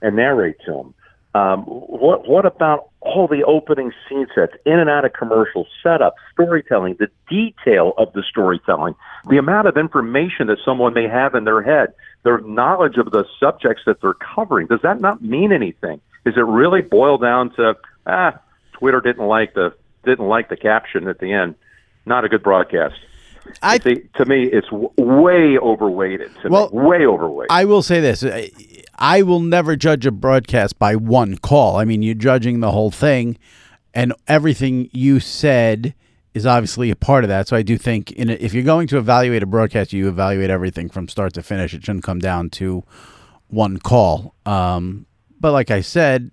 [0.02, 0.94] and narrate to them.
[1.34, 6.16] Um, what what about all the opening scene sets in and out of commercials, setup,
[6.34, 8.96] storytelling, the detail of the storytelling,
[9.30, 11.94] the amount of information that someone may have in their head,
[12.24, 14.68] their knowledge of the subjects that they're covering.
[14.68, 16.02] Does that not mean anything?
[16.26, 18.38] Is it really boil down to ah,
[18.74, 21.56] Twitter didn't like the didn't like the caption at the end?
[22.06, 22.96] Not a good broadcast.
[23.62, 26.32] I See, to me, it's w- way overweighted.
[26.44, 27.52] To Well, me, way overweighted.
[27.52, 28.24] I will say this.
[28.24, 28.52] I-
[29.04, 31.78] I will never judge a broadcast by one call.
[31.78, 33.36] I mean, you're judging the whole thing,
[33.96, 35.96] and everything you said
[36.36, 37.48] is obviously a part of that.
[37.48, 40.50] So I do think in a, if you're going to evaluate a broadcast, you evaluate
[40.52, 41.74] everything from start to finish.
[41.74, 42.84] It shouldn't come down to
[43.48, 44.36] one call.
[44.46, 45.08] Um,
[45.40, 46.30] but like I said,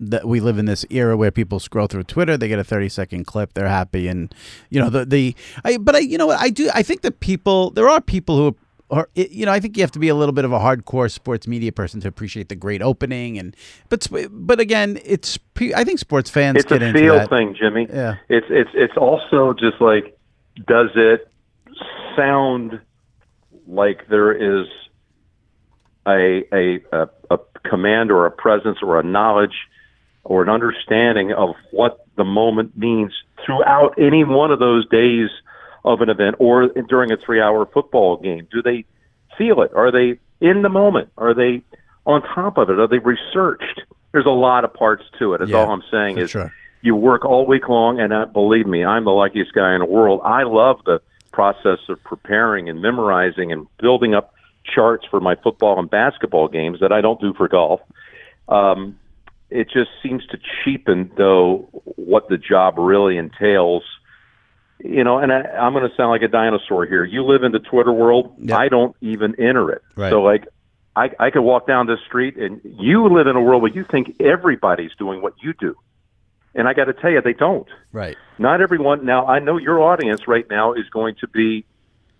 [0.00, 2.88] that we live in this era where people scroll through Twitter, they get a 30
[2.88, 4.34] second clip, they're happy, and
[4.70, 5.36] you know the the.
[5.64, 6.70] I, but I, you know what, I do.
[6.74, 8.56] I think that people, there are people who
[8.90, 11.10] are, you know, I think you have to be a little bit of a hardcore
[11.10, 13.54] sports media person to appreciate the great opening, and
[13.88, 15.38] but but again, it's
[15.74, 17.28] I think sports fans it's a get into feel that.
[17.28, 17.86] thing, Jimmy.
[17.88, 18.16] Yeah.
[18.28, 20.18] It's it's it's also just like,
[20.66, 21.30] does it
[22.16, 22.80] sound
[23.66, 24.66] like there is
[26.06, 29.68] a a a, a command or a presence or a knowledge
[30.24, 33.12] or an understanding of what the moment means
[33.44, 35.30] throughout any one of those days
[35.84, 38.46] of an event or during a three-hour football game?
[38.52, 38.84] Do they
[39.38, 39.72] feel it?
[39.74, 41.10] Are they in the moment?
[41.16, 41.62] Are they
[42.06, 42.78] on top of it?
[42.78, 43.80] Are they researched?
[44.12, 45.38] There's a lot of parts to it.
[45.38, 46.52] That's Yeah, all I'm saying is sure.
[46.82, 49.86] you work all week long, and uh, believe me, I'm the luckiest guy in the
[49.86, 50.20] world.
[50.24, 51.00] I love the
[51.32, 56.80] process of preparing and memorizing and building up charts for my football and basketball games
[56.80, 57.80] that I don't do for golf.
[58.48, 58.98] Um,
[59.50, 63.82] it just seems to cheapen, though, what the job really entails.
[64.82, 67.04] You know, and I, I'm going to sound like a dinosaur here.
[67.04, 68.34] You live in the Twitter world.
[68.38, 68.56] Yeah.
[68.56, 69.82] I don't even enter it.
[69.94, 70.10] Right.
[70.10, 70.48] So, like,
[70.96, 73.84] I, I could walk down this street, and you live in a world where you
[73.90, 75.76] think everybody's doing what you do.
[76.54, 77.68] And I got to tell you, they don't.
[77.92, 78.16] Right.
[78.38, 79.04] Not everyone.
[79.04, 81.64] Now, I know your audience right now is going to be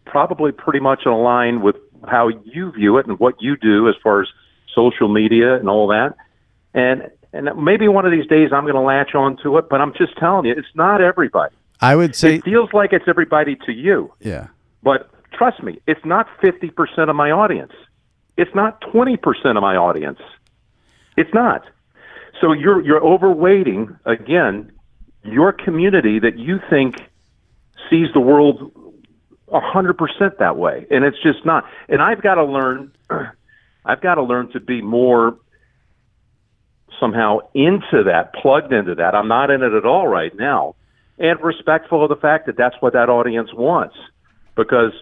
[0.04, 3.94] probably pretty much in line with how you view it and what you do as
[4.02, 4.28] far as
[4.74, 6.14] social media and all that.
[6.74, 9.80] And and maybe one of these days I'm going to latch on to it, but
[9.80, 11.54] I'm just telling you, it's not everybody.
[11.80, 14.48] I would say, It feels like it's everybody to you, yeah.
[14.82, 17.72] but trust me, it's not 50% of my audience.
[18.36, 19.16] It's not 20%
[19.56, 20.18] of my audience.
[21.16, 21.64] It's not.
[22.40, 24.72] So you're you're overweighting again
[25.22, 26.96] your community that you think
[27.90, 28.72] sees the world
[29.52, 31.64] hundred percent that way, and it's just not.
[31.88, 32.92] And I've got to learn.
[33.84, 35.38] I've got to learn to be more
[37.00, 39.14] somehow into that, plugged into that.
[39.14, 40.76] I'm not in it at all right now,
[41.18, 43.96] and respectful of the fact that that's what that audience wants,
[44.54, 44.92] because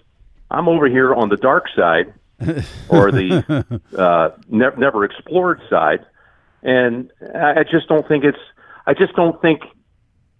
[0.50, 2.14] I'm over here on the dark side
[2.88, 6.06] or the uh, ne- never explored side,
[6.62, 8.38] and I just don't think it's.
[8.87, 9.61] I just don't think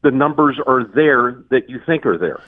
[0.03, 2.41] the numbers are there that you think are there.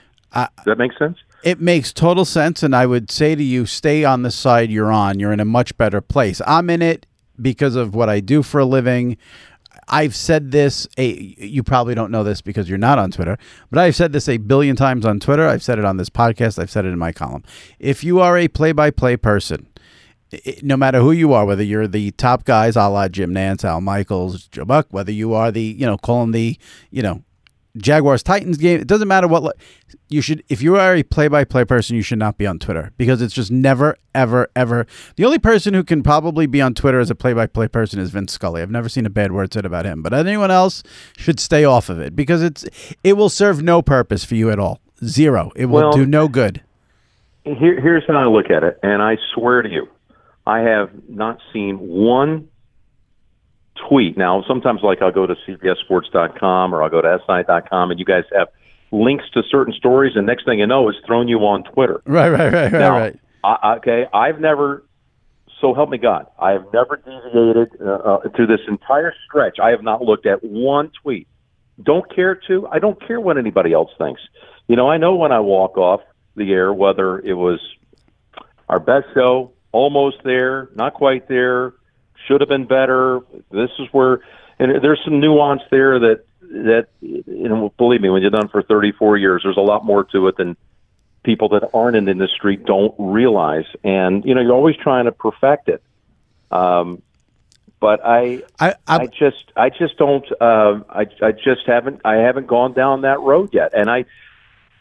[0.57, 1.17] Does that make sense?
[1.43, 4.91] It makes total sense, and I would say to you, stay on the side you're
[4.91, 5.19] on.
[5.19, 6.41] You're in a much better place.
[6.47, 7.05] I'm in it
[7.41, 9.17] because of what I do for a living.
[9.87, 10.87] I've said this.
[10.97, 13.37] A, you probably don't know this because you're not on Twitter,
[13.69, 15.47] but I've said this a billion times on Twitter.
[15.47, 16.59] I've said it on this podcast.
[16.59, 17.43] I've said it in my column.
[17.79, 19.67] If you are a play-by-play person,
[20.33, 23.65] i- no matter who you are, whether you're the top guys, a la Jim Nantz,
[23.65, 26.57] Al Michaels, Joe Buck, whether you are the, you know, calling the,
[26.89, 27.23] you know,
[27.77, 28.79] Jaguars Titans game.
[28.81, 29.51] It doesn't matter what li-
[30.09, 30.43] you should.
[30.49, 33.49] If you are a play-by-play person, you should not be on Twitter because it's just
[33.51, 34.85] never, ever, ever.
[35.15, 38.27] The only person who can probably be on Twitter as a play-by-play person is Vin
[38.27, 38.61] Scully.
[38.61, 40.83] I've never seen a bad word said about him, but anyone else
[41.17, 42.65] should stay off of it because it's
[43.03, 44.79] it will serve no purpose for you at all.
[45.03, 45.51] Zero.
[45.55, 46.61] It will Well- do no good.
[47.43, 49.87] Here, here's how I look at it, and I swear to you,
[50.45, 52.49] I have not seen one
[53.87, 54.17] tweet.
[54.17, 58.23] Now, sometimes, like I'll go to CBSSports.com or I'll go to SI.com, and you guys
[58.35, 58.47] have
[58.91, 62.01] links to certain stories, and next thing you know, it's thrown you on Twitter.
[62.05, 63.19] Right, right, right, right, Now, right.
[63.43, 64.83] I, okay, I've never,
[65.59, 69.57] so help me God, I have never deviated uh, uh, through this entire stretch.
[69.61, 71.27] I have not looked at one tweet
[71.83, 72.67] don't care to.
[72.67, 74.21] I don't care what anybody else thinks.
[74.67, 76.01] You know, I know when I walk off
[76.35, 77.59] the air whether it was
[78.69, 81.73] our best show, almost there, not quite there,
[82.27, 83.21] should have been better.
[83.51, 84.21] This is where,
[84.59, 87.73] and there's some nuance there that that you know.
[87.77, 90.57] Believe me, when you're done for 34 years, there's a lot more to it than
[91.23, 93.65] people that aren't in the industry don't realize.
[93.83, 95.83] And you know, you're always trying to perfect it.
[96.51, 97.01] Um,
[97.79, 100.25] but I, I, I, I, just, I just don't.
[100.39, 102.01] Uh, I, I just haven't.
[102.05, 103.71] I haven't gone down that road yet.
[103.73, 104.05] And I,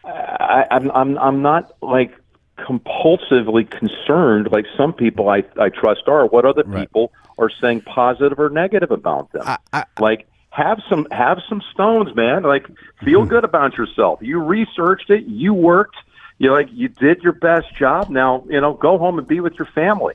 [0.04, 2.12] I, I'm, I'm, I'm not like
[2.58, 6.26] compulsively concerned like some people I, I trust are.
[6.26, 6.86] What other Right.
[6.86, 9.42] people are saying positive or negative about them?
[9.44, 12.42] I, I, like have some have some stones, man.
[12.44, 12.66] Like
[13.00, 13.06] Mm-hmm.
[13.06, 14.20] feel good about yourself.
[14.22, 15.24] You researched it.
[15.24, 15.96] You worked.
[16.38, 18.10] You like you did your best job.
[18.10, 20.14] Now you know go home and be with your family.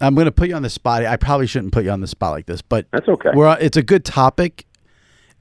[0.00, 1.04] I'm going to put you on the spot.
[1.04, 3.30] I probably shouldn't put you on the spot like this, but That's okay.
[3.34, 4.66] We're, it's a good topic,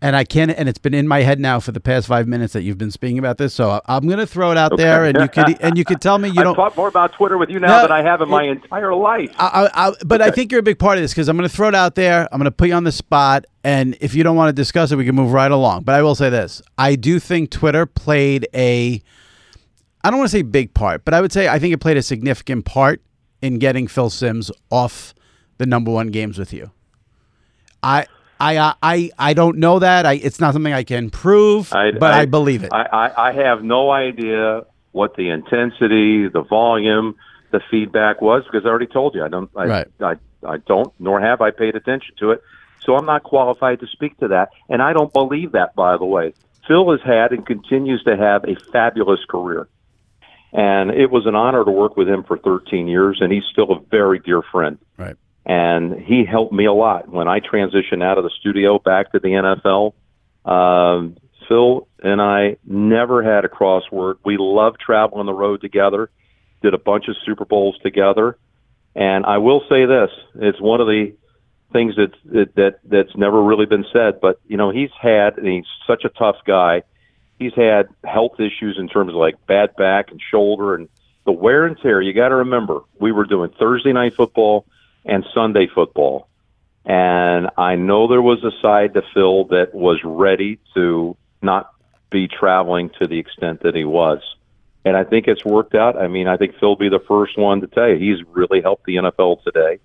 [0.01, 0.51] and I can't.
[0.51, 2.91] And it's been in my head now for the past five minutes that you've been
[2.91, 3.53] speaking about this.
[3.53, 6.19] So I'm going to throw it out there, and you could and you could tell
[6.19, 6.55] me you I've don't.
[6.55, 9.31] talked more about Twitter with you now No, than I have in my entire life.
[9.39, 11.49] I, I, I, but I think you're a big part of this because I'm going
[11.49, 12.27] to throw it out there.
[12.31, 14.91] I'm going to put you on the spot, and if you don't want to discuss
[14.91, 15.83] it, we can move right along.
[15.83, 19.01] But I will say this: I do think Twitter played a,
[20.03, 21.97] I don't want to say big part, but I would say I think it played
[21.97, 23.01] a significant part
[23.43, 25.13] in getting Phil Simms off
[25.57, 26.71] the number one games with you.
[27.83, 28.07] I.
[28.39, 30.05] I, uh, I I don't know that.
[30.05, 32.73] I it's not something I can prove, but I, believe it.
[32.73, 37.15] I, I, I have no idea what the intensity, the volume,
[37.51, 39.49] the feedback was because I already told you I don't.
[39.55, 39.87] I, Right.
[40.01, 42.43] I, I don't, nor have I paid attention to it.
[42.81, 45.73] So I'm not qualified to speak to that, and I don't believe that.
[45.75, 46.33] By the way,
[46.67, 49.69] Phil has had and continues to have a fabulous career,
[50.53, 53.71] and it was an honor to work with him for 13 years, and he's still
[53.71, 55.17] a very dear friend right.
[55.45, 59.19] and he helped me a lot when I transitioned out of the studio back to
[59.19, 59.93] the NFL.
[60.49, 64.15] Um, Phil and I never had a crossword.
[64.23, 66.09] We loved traveling the road together,
[66.61, 68.37] did a bunch of Super Bowls together,
[68.95, 71.13] and I will say this: it's one of the
[71.71, 74.21] things that that, that that's never really been said.
[74.21, 76.83] But you know, he's had, and he's such a tough guy.
[77.43, 80.87] He's had health issues in terms of like bad back and shoulder and
[81.25, 82.01] the wear and tear.
[82.01, 84.65] You got to remember, we were doing Thursday night football
[85.05, 86.29] and Sunday football.
[86.85, 91.73] And I know there was a side to Phil that was ready to not
[92.09, 94.21] be traveling to the extent that he was.
[94.85, 95.97] And I think it's worked out.
[95.97, 98.61] I mean, I think Phil will be the first one to tell you he's really
[98.61, 99.79] helped the NFL today.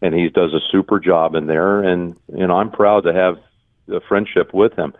[0.00, 1.82] And he does a super job in there.
[1.82, 3.38] And, you know, I'm proud to have
[3.88, 4.94] a friendship with him.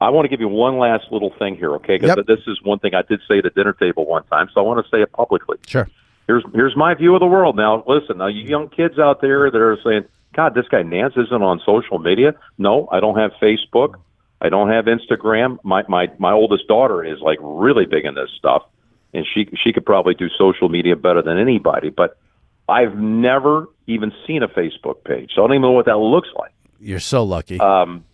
[0.00, 1.96] I want to give you one last little thing here, okay?
[1.98, 2.26] Because Yep.
[2.26, 4.64] this is one thing I did say at a dinner table one time, so I
[4.64, 5.88] want to say it publicly Sure.
[6.26, 7.56] here's here's my view of the world.
[7.56, 10.04] Now, listen, now you young kids out there that are saying,
[10.34, 13.94] "God, this guy Nantz isn't on social media." No, I don't have Facebook.
[14.40, 15.58] I don't have Instagram.
[15.64, 18.62] My my my oldest daughter is like really big in this stuff,
[19.12, 21.90] and she she could probably do social media better than anybody.
[21.90, 22.16] But
[22.68, 26.28] I've never even seen a Facebook page, so I don't even know what that looks
[26.38, 26.52] like.
[26.80, 27.58] You're so lucky.
[27.60, 28.04] Um,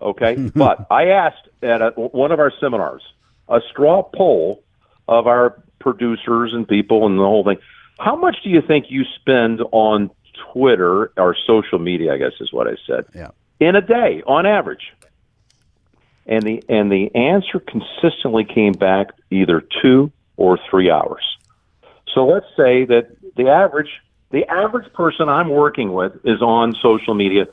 [0.00, 3.02] okay, but I asked at a, one of our seminars
[3.48, 4.62] a straw poll
[5.08, 7.58] of our producers and people and the whole thing.
[7.98, 10.10] How much do you think you spend on
[10.52, 12.12] Twitter or social media?
[12.14, 13.30] I guess is what I said yeah.
[13.60, 14.92] in a day on average.
[16.26, 21.22] And the and the answer consistently came back either two or three hours.
[22.12, 23.90] So let's say that the average
[24.32, 27.46] The average person I'm working with is on social media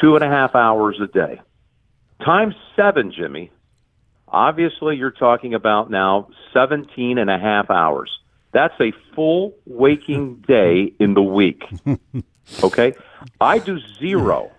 [0.00, 1.40] two and a half hours a day.
[2.24, 3.50] Times seven, Jimmy.
[4.28, 8.10] Obviously, you're talking about now 17 and a half hours.
[8.52, 11.62] That's a full waking day in the week.
[12.62, 12.94] Okay?
[13.40, 14.52] I do zero.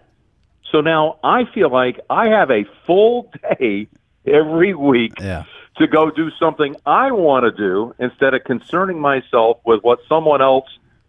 [0.74, 3.88] So now I feel like I have a full day
[4.26, 5.46] every week Yeah.
[5.78, 10.42] to go do something I want to do instead of concerning myself with what someone
[10.42, 10.66] else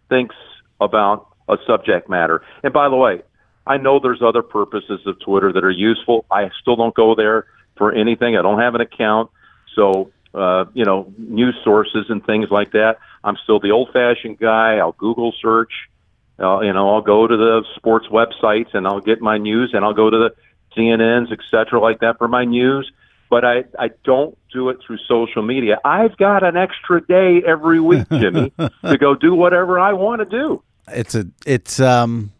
[0.07, 0.37] thinks
[0.79, 2.43] about a subject matter.
[2.63, 3.23] And by the way,
[3.69, 6.25] I know there's other purposes of Twitter that are useful.
[6.31, 7.45] I still don't go there
[7.77, 8.35] for anything.
[8.35, 9.29] I don't have an account.
[9.75, 12.97] So, uh, you know, news sources and things like that.
[13.23, 14.77] I'm still the old fashioned guy.
[14.77, 15.71] I'll Google search.
[16.39, 19.85] Uh, you know, I'll go to the sports websites and I'll get my news and
[19.85, 20.35] I'll go to the
[20.75, 22.91] CNNs, et cetera, like that for my news.
[23.29, 25.77] But I, I don't do it through social media.
[25.85, 28.51] I've got an extra day every week, Jimmy,
[28.83, 30.63] to go do whatever I want to do.
[30.87, 32.31] It's a it's um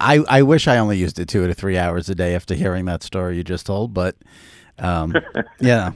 [0.00, 2.84] I I wish I only used it two to three hours a day after hearing
[2.86, 4.16] that story you just told, but
[4.78, 5.14] um
[5.60, 5.92] yeah,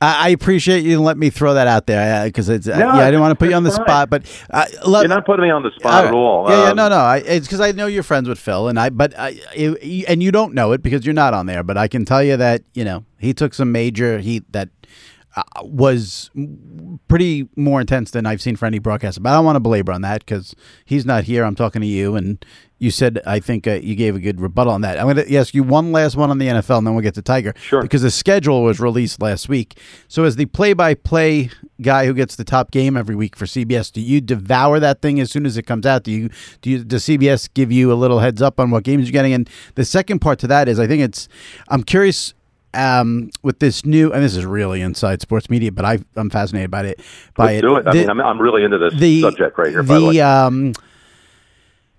[0.00, 3.06] I, I appreciate you let me throw that out there because it's No, yeah I
[3.06, 3.84] didn't want to put you on the fine.
[3.84, 6.48] spot, but uh, let, You're not putting me on the spot at all.
[6.48, 6.96] Yeah, yeah, Um, no, no.
[6.98, 10.22] I, it's because I know you're friends with Phil, and I, but I, it, and
[10.22, 11.62] you don't know it because you're not on there.
[11.64, 14.81] But I can tell you that you know he took some major heat that uh,
[15.62, 16.30] was
[17.08, 19.22] pretty more intense than I've seen for any broadcast.
[19.22, 20.54] But I don't want to belabor on that because
[20.84, 21.44] he's not here.
[21.44, 22.44] I'm talking to you, and
[22.78, 24.98] you said I think uh, you gave a good rebuttal on that.
[24.98, 27.14] I'm going to ask you one last one on the NFL, and then we'll get
[27.14, 27.54] to Tiger.
[27.56, 27.80] Sure.
[27.80, 29.78] Because the schedule was released last week.
[30.08, 34.00] So as the play-by-play guy who gets the top game every week for CBS, do
[34.00, 36.02] you devour that thing as soon as it comes out?
[36.02, 36.28] Do you
[36.60, 39.32] do you, does CBS give you a little heads up on what games you're getting?
[39.32, 41.28] And the second part to that is I think it's
[41.68, 42.34] I'm curious
[42.74, 46.70] um, with this new and this is really inside sports media, but I I'm fascinated
[46.70, 47.00] by it.
[47.34, 47.60] By Let's it.
[47.62, 47.86] do it.
[47.86, 49.82] I The- mean, I'm, I'm really into this the subject right here.
[49.82, 50.72] by the um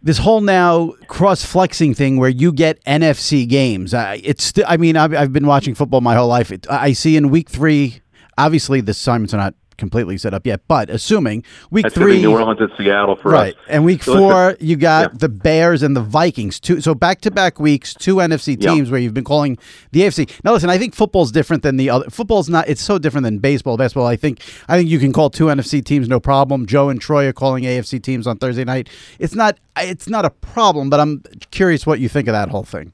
[0.02, 3.94] this whole now cross flexing thing where you get NFC games.
[3.94, 6.52] Uh, it's st- I mean I've, I've been watching football my whole life.
[6.52, 8.02] It, I see in week three.
[8.38, 12.32] Obviously, the assignments are not completely set up yet, but assuming week That's three, New
[12.32, 13.60] Orleans and Seattle for right, us.
[13.68, 15.18] and week So four you got yeah.
[15.20, 16.60] the Bears and the Vikings.
[16.60, 18.72] Two so back to back weeks, two NFC Yeah.
[18.72, 19.58] teams where you've been calling
[19.92, 20.30] the AFC.
[20.44, 22.10] Now listen, I think football's different than the other.
[22.10, 22.68] Football's not.
[22.68, 23.78] It's so different than baseball.
[23.78, 24.42] Basketball, I think.
[24.68, 26.66] I think you can call two NFC teams no problem.
[26.66, 28.90] Joe and Troy are calling AFC teams on Thursday night.
[29.20, 29.58] It's not.
[29.78, 32.94] It's not a problem, but I'm curious what you think of that whole thing.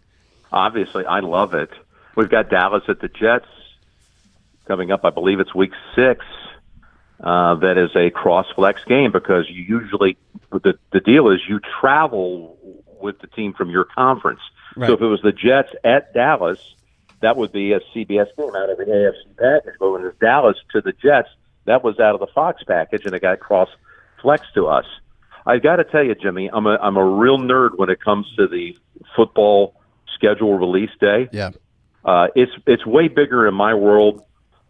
[0.52, 1.70] Obviously, I love it.
[2.16, 3.46] We've got Dallas at the Jets
[4.66, 5.06] coming up.
[5.06, 6.26] I believe it's week six.
[7.22, 10.18] Uh, that is a cross flex game because you usually
[10.52, 12.58] the the deal is you travel
[13.02, 14.40] with the team from your conference.
[14.76, 14.88] Right.
[14.88, 16.60] So if it was the Jets at Dallas,
[17.22, 19.74] that would be a CBS game out of the AFC package.
[19.80, 21.30] But when it's Dallas to the Jets,
[21.66, 23.70] that was out of the Fox package, and it got cross
[24.22, 24.86] flex to us.
[25.46, 28.28] I've got to tell you, Jimmy, I'm a I'm a real nerd when it comes
[28.38, 28.78] to the
[29.16, 29.76] football
[30.16, 31.28] schedule release day.
[31.32, 31.52] Yeah.
[32.04, 34.24] Uh, it's it's way bigger in my world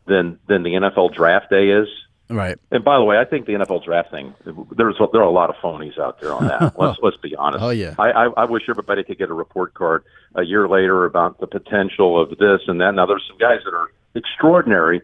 [0.08, 1.88] than than the NFL draft day is.
[2.30, 2.58] Right.
[2.72, 5.50] And by the way, I think the NFL draft thing there's there are a lot
[5.50, 6.76] of phonies out there on that.
[6.80, 7.64] let's let's be honest.
[7.64, 7.96] Oh, yeah.
[7.98, 10.04] I, I I wish everybody could get a report card
[10.36, 12.94] a year later about the potential of this and that.
[12.94, 15.02] Now there's some guys that are extraordinary,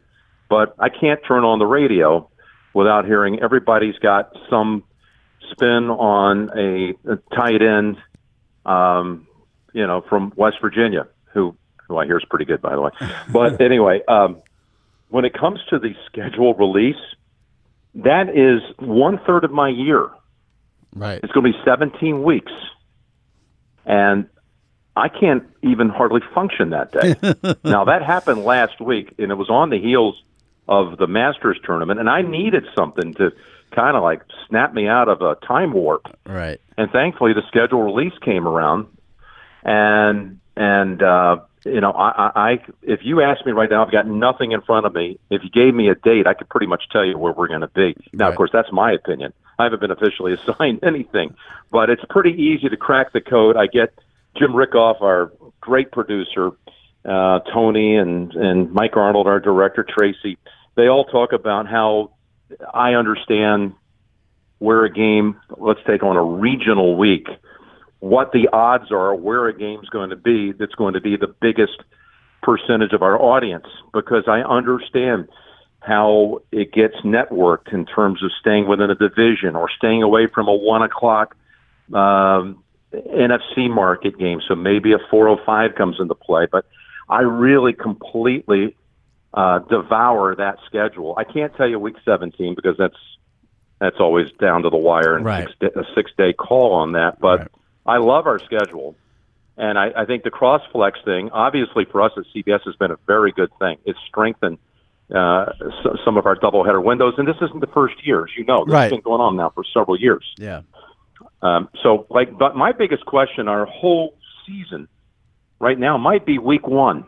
[0.50, 2.30] but I can't turn on the radio
[2.76, 4.84] without hearing everybody's got some
[5.52, 7.98] spin on a, a tight end,
[8.66, 9.28] um,
[9.74, 11.56] you know, from West Virginia, who
[11.88, 12.92] who I hear is pretty good, by the way.
[13.32, 14.42] But anyway, um,
[15.10, 17.02] when it comes to the schedule release,
[17.96, 20.10] that is one third of my year.
[20.94, 21.20] Right.
[21.24, 22.52] It's going to be 17 weeks,
[23.86, 24.28] and
[24.96, 27.16] I can't even hardly function that day.
[27.64, 30.22] now that happened last week, and it was on the heels
[30.68, 33.32] of the Masters tournament, and I needed something to
[33.72, 36.08] kind of like snap me out of a time warp.
[36.26, 36.60] Right.
[36.78, 38.88] And thankfully, the schedule release came around,
[39.64, 43.92] and and uh, you know, I, I, I if you ask me right now, I've
[43.92, 45.20] got nothing in front of me.
[45.30, 47.62] If you gave me a date, I could pretty much tell you where we're going
[47.62, 47.96] to be.
[48.14, 48.32] Now, Right.
[48.32, 49.34] of course, that's my opinion.
[49.58, 51.36] I haven't been officially assigned anything,
[51.72, 53.58] but it's pretty easy to crack the code.
[53.58, 53.94] I get
[54.38, 56.52] Jim Rikhoff, our great producer,
[57.04, 60.38] uh, Tony, and and Mike Arnold, our director, Tracy.
[60.76, 62.12] They all talk about how
[62.74, 63.74] I understand
[64.60, 67.28] where a game, let's take on a regional week,
[68.06, 71.34] what the odds are, where a game's going to be that's going to be the
[71.42, 71.82] biggest
[72.44, 75.28] percentage of our audience because I understand
[75.80, 80.48] how it gets networked in terms of staying within a division or staying away from
[80.48, 81.36] a one o'clock
[81.94, 84.40] um, NFC market game.
[84.48, 86.66] So maybe a 405 comes into play, but
[87.10, 88.78] I really completely
[89.34, 91.16] uh, devour that schedule.
[91.18, 92.98] I can't tell you week 17 because that's
[93.80, 95.50] that's always down to the wire and Right.
[95.60, 97.20] six, a six day call on that.
[97.20, 97.48] But Right.
[97.86, 98.96] I love our schedule.
[99.58, 102.92] And I, I think the cross flex thing, obviously for us at CBS, has been
[102.92, 103.78] a very good thing.
[103.86, 104.58] It's strengthened
[105.14, 107.14] uh, s- some of our doubleheader windows.
[107.18, 108.66] And this isn't the first year, as you know.
[108.66, 108.82] This Right.
[108.84, 110.26] has been going on now for several years.
[110.38, 110.62] Yeah.
[111.42, 114.16] Um, so, like, but my biggest question, our whole
[114.48, 114.88] season
[115.60, 117.06] right now, might be week one.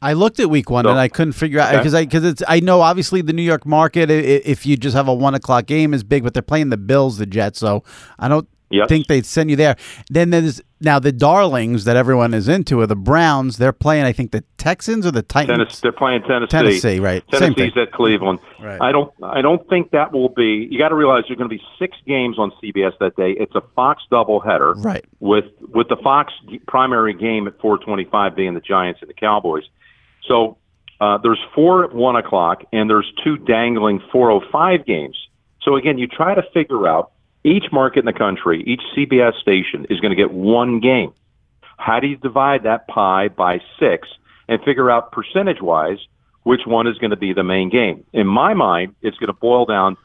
[0.00, 1.78] I looked at week one So- and I couldn't figure out Okay.
[1.78, 5.08] because I because it's I know obviously the New York market if you just have
[5.08, 7.82] a one o'clock game is big, but they're playing the Bills, the Jets, so
[8.18, 8.88] I don't Yes.
[8.88, 9.76] think they'd send you there.
[10.10, 13.58] Then there's now the darlings that everyone is into are the Browns.
[13.58, 15.58] They're playing I think the Texans or the Titans.
[15.58, 16.50] Tennessee, they're playing Tennessee.
[16.50, 17.24] Tennessee, right.
[17.32, 18.38] Tennessee's at Cleveland.
[18.60, 18.80] Right.
[18.80, 19.12] I don't.
[19.22, 20.68] I don't think that will be.
[20.70, 23.32] You got to realize there's going to be six games on CBS that day.
[23.32, 24.74] It's a Fox doubleheader.
[24.84, 25.04] Right.
[25.18, 26.32] With with the Fox
[26.68, 29.64] primary game at 4:25 being the Giants and the Cowboys.
[30.28, 30.58] So
[31.00, 35.16] uh, there's four at one o'clock, and there's two dangling 4:05 games.
[35.62, 37.12] So again, you try to figure out
[37.44, 41.12] each market in the country, each CBS station is going to get one game.
[41.76, 44.08] How do you divide that pie by six
[44.48, 45.98] and figure out percentage wise
[46.42, 48.04] which one is going to be the main game?
[48.12, 49.96] In my mind, it's going to boil down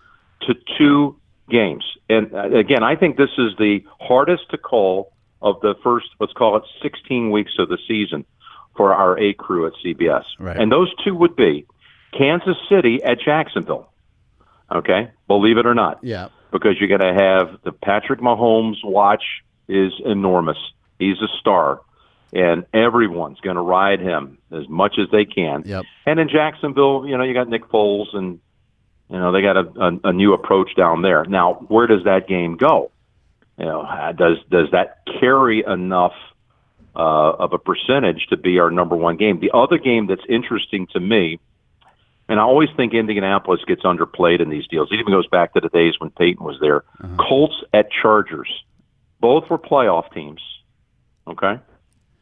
[0.42, 1.18] to two
[1.50, 1.84] games.
[2.10, 5.12] And uh, again, I think this is the hardest to call
[5.42, 8.26] of the first, let's call it 16 weeks of the season
[8.76, 10.24] for our A crew at CBS.
[10.40, 10.58] Right.
[10.58, 11.66] And those two would be
[12.18, 13.90] Kansas City at Jacksonville.
[14.74, 16.30] Okay, believe it or not Yeah.
[16.56, 19.24] Because you're going to have the Patrick Mahomes watch
[19.68, 20.58] is enormous.
[20.98, 21.82] He's a star,
[22.32, 25.64] and everyone's going to ride him as much as they can.
[25.66, 25.84] Yep.
[26.06, 28.40] And in Jacksonville, you know, you got Nick Foles, and
[29.10, 31.26] you know they got a, a, a new approach down there.
[31.26, 32.92] Now, where does that game go?
[33.58, 36.14] You know, uh, does does that carry enough
[36.96, 39.42] uh, of a percentage to be our number one game?
[39.42, 41.40] The other game that's interesting to me
[42.28, 44.90] and I always think Indianapolis gets underplayed in these deals.
[44.92, 46.84] It even goes back to the days when Peyton was there.
[47.18, 48.50] Colts at Chargers.
[49.20, 50.42] Both were playoff teams.
[51.28, 51.60] Okay.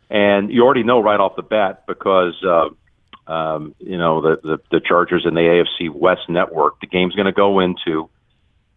[0.10, 4.58] And you already know right off the bat because, uh, um, you know, the, the,
[4.72, 8.10] the Chargers and the AFC West network, the game's going to go into,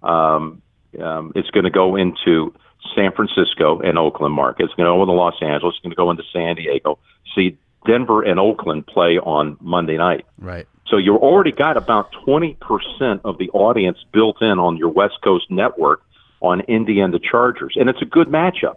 [0.03, 0.63] um,
[1.01, 2.55] um, it's going to go into
[2.95, 4.65] San Francisco and Oakland market.
[4.65, 5.75] It's going to go into Los Angeles.
[5.75, 7.01] It's going to go into San Diego.
[7.35, 10.25] See, Denver and Oakland play on Monday night.
[10.39, 10.67] Right.
[10.89, 15.51] So you've already got about 20% of the audience built in on your West Coast
[15.51, 16.03] network
[16.41, 17.75] on Indy and the Chargers.
[17.77, 18.77] And it's a good matchup.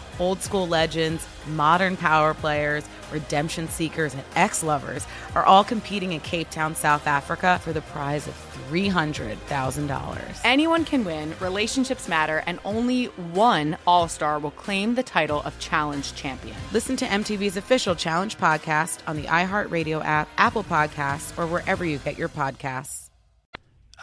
[0.19, 5.05] Old school legends, modern power players, redemption seekers, and ex lovers
[5.35, 8.33] are all competing in Cape Town, South Africa for the prize of
[8.69, 10.41] $300,000.
[10.43, 15.57] Anyone can win, relationships matter, and only one All Star will claim the title of
[15.59, 16.55] challenge champion.
[16.71, 21.97] Listen to MTV's official Challenge podcast on the iHeartRadio app, Apple Podcasts, or wherever you
[21.97, 23.09] get your podcasts.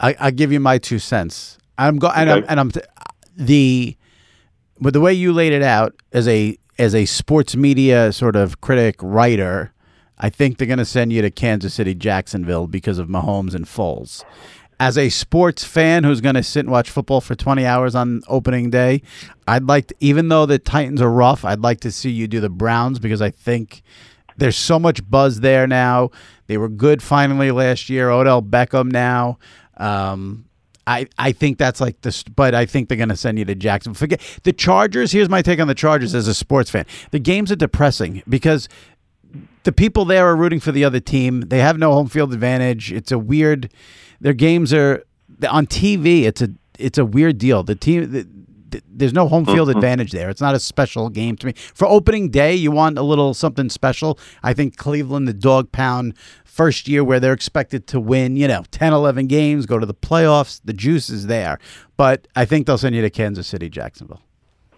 [0.01, 1.59] I, I give you my two cents.
[1.77, 2.73] I'm go and I'm, and I'm
[3.37, 3.97] the
[4.81, 8.61] with the way you laid it out as a as a sports media sort of
[8.61, 9.73] critic writer.
[10.21, 13.67] I think they're going to send you to Kansas City, Jacksonville because of Mahomes and
[13.67, 14.25] Foles.
[14.81, 18.23] as a sports fan who's going to sit and watch football for 20 hours on
[18.29, 19.03] opening day,
[19.47, 22.41] I'd like to, even though the Titans are rough, I'd like to see you do
[22.41, 23.83] the Browns because I think
[24.37, 26.11] there's so much buzz there now.
[26.47, 28.11] They were good finally last year.
[28.11, 29.39] Odell Beckham now.
[29.77, 30.48] Um,
[30.89, 33.55] I, I think that's like this, but I think they're going to send you to
[33.55, 33.93] Jackson.
[33.93, 35.13] Forget the Chargers.
[35.13, 36.87] Here's my take on the Chargers as a sports fan.
[37.11, 38.71] The games are depressing because
[39.65, 41.43] the people there are rooting for the other team.
[41.43, 42.91] They have no home field advantage.
[42.91, 43.71] It's a weird.
[44.19, 45.05] Their games are
[45.49, 46.23] on TV.
[46.23, 47.63] It's a it's a weird deal.
[47.63, 48.38] The team.
[48.71, 50.31] The, there's no home field advantage there.
[50.31, 51.53] It's not a special game to me.
[51.53, 54.19] For opening day, you want a little something special.
[54.43, 56.15] I think Cleveland, the dog pound
[56.45, 59.95] first year where they're expected to win, you know, 10, 11 games, go to the
[59.95, 60.61] playoffs.
[60.65, 61.59] The juice is there.
[61.97, 64.23] But I think they'll send you to Kansas City, Jacksonville.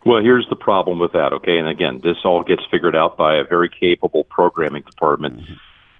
[0.07, 1.59] Well, here's the problem with that, okay?
[1.59, 5.43] And again, this all gets figured out by a very capable programming department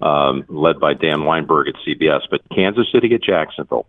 [0.01, 2.21] um, led by Dan Weinberg at CBS.
[2.29, 3.85] But Kansas City at Jacksonville.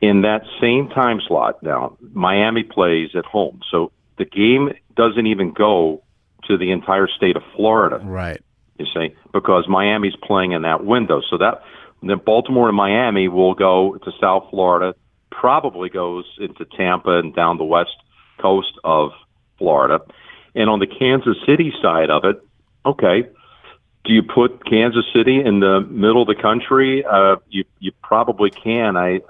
[0.00, 3.60] In that same time slot, now, Miami plays at home.
[3.70, 6.02] So the game doesn't even go
[6.44, 8.00] to the entire state of Florida.
[8.02, 8.40] Right.
[8.78, 11.22] You see, because Miami's playing in that window.
[11.30, 11.62] So that
[12.02, 14.94] then Baltimore and Miami will go to South Florida,
[15.30, 17.96] probably goes into Tampa and down the west
[18.38, 19.12] coast of
[19.58, 20.00] Florida.
[20.54, 22.40] And on the Kansas City side of it,
[22.84, 23.28] okay,
[24.04, 27.04] do you put Kansas City in the middle of the country?
[27.04, 28.96] Uh, you you probably can.
[28.96, 29.20] I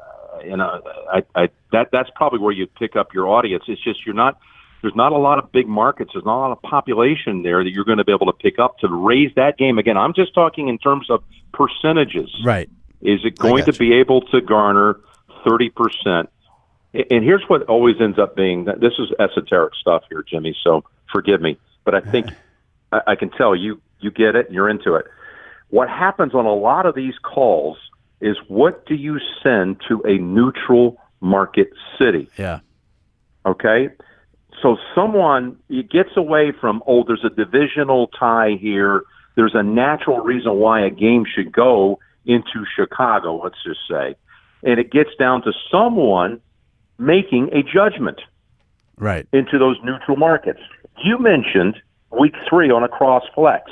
[0.47, 0.83] you uh, know
[1.13, 3.65] I, I that that's probably where you pick up your audience.
[3.69, 4.39] It's just you're not
[4.83, 6.11] there's not a lot of big markets.
[6.15, 8.59] There's not a lot of population there that you're going to be able to pick
[8.59, 9.97] up to raise that game again.
[9.97, 12.33] I'm just talking in terms of percentages.
[12.45, 12.71] Right.
[13.01, 15.01] Is it going to be able to garner
[15.45, 16.29] 30%?
[16.95, 20.57] And here's what always ends up being this is esoteric stuff here, Jimmy.
[20.63, 22.29] So forgive me, but I think
[22.93, 25.07] I, I can tell you you get it and you're into it.
[25.69, 27.77] What happens on a lot of these calls
[28.21, 32.29] is what do you send to a neutral market city?
[32.39, 32.61] Yeah.
[33.45, 33.91] Okay.
[34.63, 39.03] So someone it gets away from oh, there's a divisional tie here.
[39.35, 43.41] There's a natural reason why a game should go into Chicago.
[43.43, 44.17] Let's just say,
[44.63, 46.41] and it gets down to someone
[46.99, 48.21] making a judgment
[48.99, 49.27] Right.
[49.33, 50.61] into those neutral markets.
[51.05, 51.77] You mentioned
[52.19, 53.71] week three on a cross flex.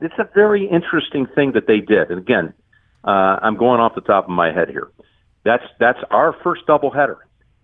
[0.00, 2.10] It's a very interesting thing that they did.
[2.10, 2.52] And again,
[3.06, 4.88] uh, I'm going off the top of my head here.
[5.44, 7.16] That's that's our first doubleheader.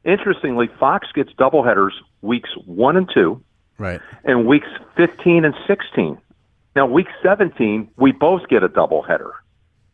[0.05, 1.90] Interestingly, Fox gets doubleheaders
[2.22, 3.43] weeks one and two,
[3.78, 4.01] Right.
[4.24, 6.18] and weeks 15 and 16.
[6.74, 9.32] Now, week 17, we both get a doubleheader.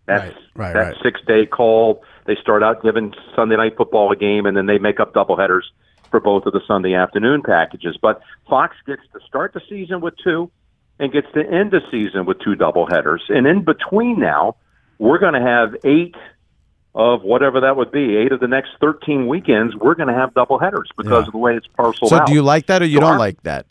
[0.07, 0.97] That's Right, right, that right.
[1.03, 2.03] six day call.
[2.27, 5.63] They start out giving Sunday night football a game, and then they make up doubleheaders
[6.11, 7.97] for both of the Sunday afternoon packages.
[8.01, 10.51] But Fox gets to start the season with two
[10.99, 13.21] and gets to end the season with two doubleheaders.
[13.29, 14.57] And in between now,
[14.99, 16.15] we're going to have eight
[16.95, 20.35] of whatever that would be, eight of the next 13 weekends, we're going to have
[20.35, 21.27] double headers because Yeah.
[21.27, 22.27] of the way it's parceled So out.
[22.27, 23.67] So do you like that or you So don't our- like that?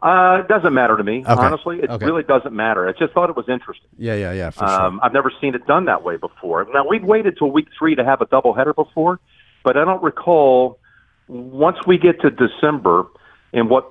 [0.00, 1.32] Uh, it doesn't matter to me, Okay.
[1.32, 1.80] honestly.
[1.82, 2.06] It Okay.
[2.06, 2.88] really doesn't matter.
[2.88, 3.88] I just thought it was interesting.
[3.98, 6.64] Yeah, yeah, yeah, for Um, I've never seen it done that way before.
[6.72, 9.18] Now we've waited till week three to have a double header before,
[9.64, 10.78] but I don't recall
[11.26, 13.06] once we get to December
[13.52, 13.90] and what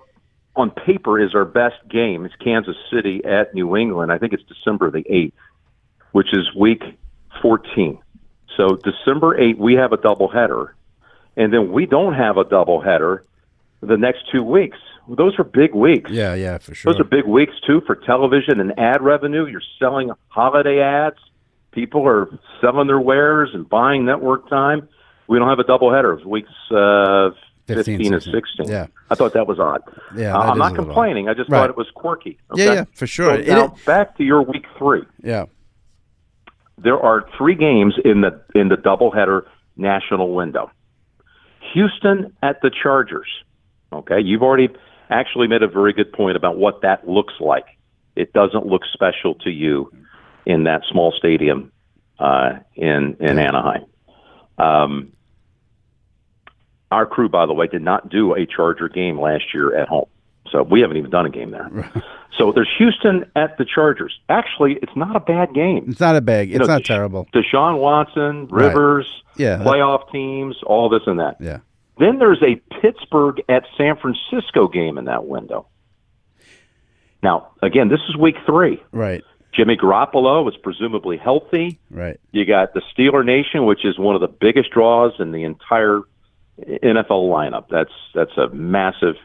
[0.55, 4.09] on paper is our best game is Kansas City at New England.
[4.11, 5.35] I think it's December the eighth,
[6.17, 6.81] which is week
[7.43, 7.99] fourteen.
[8.57, 10.69] So December eighth, we have a doubleheader,
[11.35, 13.19] and then we don't have a doubleheader
[13.81, 14.79] the next two weeks.
[15.07, 16.09] Those are big weeks.
[16.09, 16.91] Yeah, yeah, for sure.
[16.91, 19.45] Those are big weeks too for television and ad revenue.
[19.45, 21.17] You're selling holiday ads.
[21.71, 22.27] People are
[22.61, 24.89] selling their wares and buying network time.
[25.27, 27.29] We don't have a doubleheader of weeks uh,
[27.67, 28.41] 15, 15, and 16.
[28.65, 28.69] 16.
[28.71, 28.87] Yeah.
[29.11, 29.83] I thought that was odd.
[30.15, 31.29] Yeah, Uh, I'm not complaining.
[31.29, 31.59] I just Right.
[31.59, 32.39] thought it was quirky.
[32.55, 32.75] Yeah, okay?
[32.79, 33.35] yeah, for sure.
[33.45, 35.03] So now it- back to your week three.
[35.21, 35.45] Yeah.
[36.77, 39.43] There are three games in the in the doubleheader
[39.75, 40.71] national window.
[41.73, 43.27] Houston at the Chargers.
[43.91, 44.69] Okay, you've already
[45.09, 47.65] actually made a very good point about what that looks like.
[48.15, 49.91] It doesn't look special to you
[50.45, 51.71] in that small stadium
[52.19, 53.85] uh, in in Anaheim.
[54.57, 55.13] Um,
[56.89, 60.07] our crew, by the way, did not do a Charger game last year at home,
[60.51, 61.69] so we haven't even done a game there.
[62.37, 64.19] so there's Houston at the Chargers.
[64.29, 65.85] Actually, it's not a bad game.
[65.87, 66.49] It's not a bad.
[66.49, 67.27] It's know, not Desha- terrible.
[67.33, 68.67] Deshaun Watson, Right.
[68.67, 69.57] Rivers, Yeah.
[69.57, 71.37] that- playoff teams, all this and that.
[71.39, 71.59] yeah.
[71.99, 75.65] Then there's a Pittsburgh at San Francisco game in that window.
[77.23, 78.81] Now, again, this is week three.
[78.91, 79.23] Right.
[79.53, 81.79] Jimmy Garoppolo is presumably healthy.
[81.89, 82.19] Right.
[82.31, 86.01] You got the Steeler Nation, which is one of the biggest draws in the entire
[86.59, 87.65] NFL lineup.
[87.69, 89.15] That's that's a massive,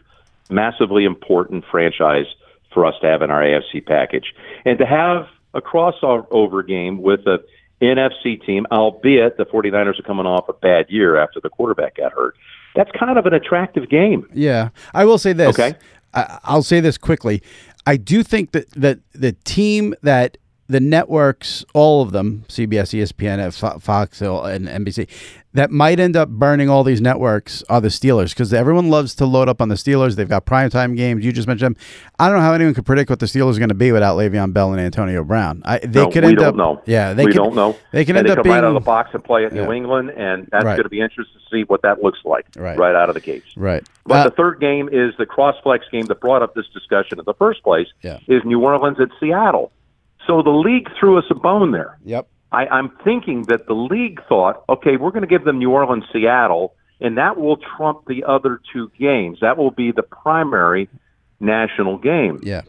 [0.52, 2.26] massively important franchise
[2.72, 4.34] for us to have in our AFC package,
[4.64, 7.38] and to have a crossover game with a
[7.82, 12.12] NFC team, albeit the 49ers are coming off a bad year after the quarterback got
[12.12, 12.36] hurt.
[12.74, 14.26] That's kind of an attractive game.
[14.32, 15.58] Yeah, I will say this.
[15.58, 15.76] Okay.
[16.14, 17.42] I, I'll say this quickly.
[17.86, 20.38] I do think that that the team that
[20.68, 25.08] the networks, all of them, CBS, ESPN, Fox, and NBC,
[25.54, 29.26] that might end up burning all these networks are the Steelers because everyone loves to
[29.26, 30.16] load up on the Steelers.
[30.16, 31.26] They've got primetime games.
[31.26, 31.82] You just mentioned them.
[32.18, 34.16] I don't know how anyone could predict what the Steelers are going to be without
[34.16, 35.60] Le'Veon Bell and Antonio Brown.
[35.66, 36.54] I, they no, could we end don't up.
[36.54, 36.82] know.
[36.86, 37.76] Yeah, they we could, don't know.
[37.90, 39.44] They can and end they up come being right out of the box and play
[39.44, 39.66] at Yeah.
[39.66, 40.76] New England, and that's Right.
[40.76, 42.78] going to be interesting to see what that looks like Right.
[42.94, 43.54] out of the gates.
[43.56, 43.86] right.
[44.06, 47.26] But Uh, the third game is the crossflex game that brought up this discussion in
[47.26, 47.88] the first place.
[48.02, 48.20] Yeah.
[48.26, 49.70] Is New Orleans at Seattle?
[50.26, 51.98] So the league threw us a bone there.
[52.04, 52.28] yep.
[52.52, 56.04] I, I'm thinking that the league thought, okay, we're going to give them New Orleans,
[56.12, 59.38] Seattle, and that will trump the other two games.
[59.40, 60.88] That will be the primary
[61.40, 62.40] national game.
[62.42, 62.62] Yeah.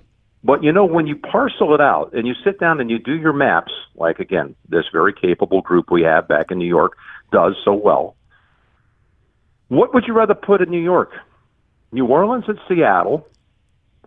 [0.44, 3.14] But you know, when you parcel it out and you sit down and you do
[3.14, 6.98] your maps, like again, this very capable group we have back in New York
[7.32, 8.16] does so well.
[9.70, 11.12] What would you rather put in New York?
[11.92, 13.28] New Orleans at Seattle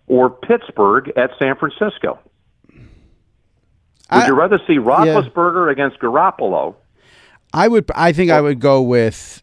[0.07, 2.19] or Pittsburgh at San Francisco?
[4.11, 6.75] Would I- you rather see Roethlisberger against Garoppolo?
[7.53, 7.89] I would.
[7.95, 9.41] I think I would go with.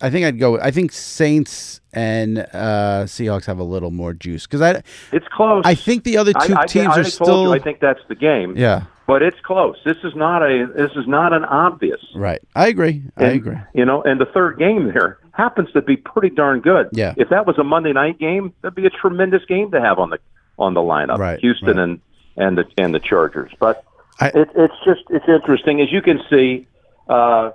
[0.00, 0.58] I think I'd go.
[0.58, 4.82] I think Saints and uh, Seahawks have a little more juice because I.
[5.12, 5.62] It's close.
[5.64, 7.42] I think the other two I, teams I are still.
[7.44, 8.56] You, I think that's the game.
[8.56, 8.84] yeah.
[9.06, 9.76] but it's close.
[9.84, 10.66] This is not a.
[10.74, 12.00] This is not an obvious.
[12.14, 12.40] Right.
[12.54, 13.02] I agree.
[13.16, 13.56] I agree.
[13.74, 16.88] You know, and the third game there happens to be pretty darn good.
[16.92, 17.14] Yeah.
[17.16, 20.10] If that was a Monday night game, that'd be a tremendous game to have on
[20.10, 20.18] the
[20.58, 21.18] on the lineup.
[21.18, 21.78] Right, Houston right.
[21.78, 22.00] and
[22.36, 23.52] and the and the Chargers.
[23.60, 23.84] But
[24.20, 26.66] I- it, it's just it's interesting as you can see.
[27.08, 27.52] Uh,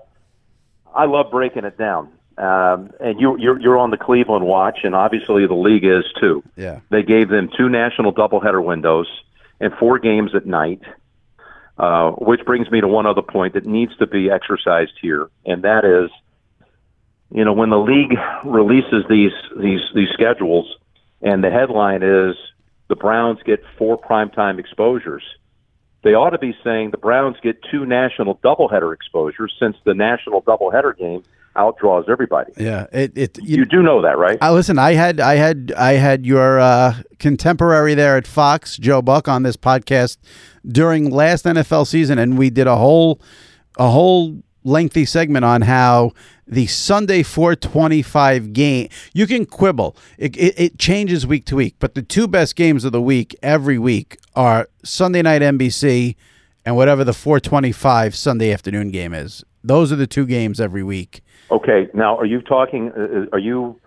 [0.93, 2.11] I love breaking it down.
[2.37, 6.43] Um, and you, you're you're on the Cleveland watch, and obviously the league is too.
[6.55, 6.81] Yeah.
[6.89, 9.07] They gave them two national doubleheader windows
[9.59, 10.81] and four games at night,
[11.79, 15.63] uh, which brings me to one other point that needs to be exercised here, and
[15.63, 16.11] that is,
[17.31, 18.13] you know, when the league
[18.45, 20.75] releases these these these schedules,
[21.23, 22.35] and the headline is
[22.87, 25.23] the Browns get four primetime exposures.
[26.07, 30.41] They ought to be saying the Browns get two national doubleheader exposures since the national
[30.41, 31.21] doubleheader game
[31.57, 32.53] outdraws everybody.
[32.55, 32.87] Yeah.
[32.93, 33.11] It.
[33.17, 33.37] It.
[33.43, 34.37] You do know that, right?
[34.39, 34.79] I listen.
[34.79, 35.19] I had.
[35.19, 35.73] I had.
[35.75, 40.15] I had your uh, contemporary there at Fox, Joe Buck, on this podcast
[40.65, 43.19] during last NFL season, and we did a whole,
[43.77, 46.11] a whole lengthy segment on how
[46.45, 48.89] the Sunday 425 game.
[49.13, 49.95] You can quibble.
[50.17, 53.35] It, it, it changes week to week, but the two best games of the week
[53.41, 56.15] every week are Sunday night NBC
[56.65, 59.43] and whatever the 425 Sunday afternoon game is.
[59.63, 61.21] Those are the two games every week.
[61.49, 62.91] Okay, now are you talking?
[62.91, 63.79] uh, Are you?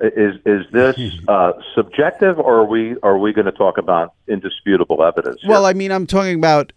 [0.00, 0.96] Is is this
[1.28, 5.40] uh, subjective, or are we are we going to talk about indisputable evidence?
[5.46, 6.72] Well, I mean, I'm talking about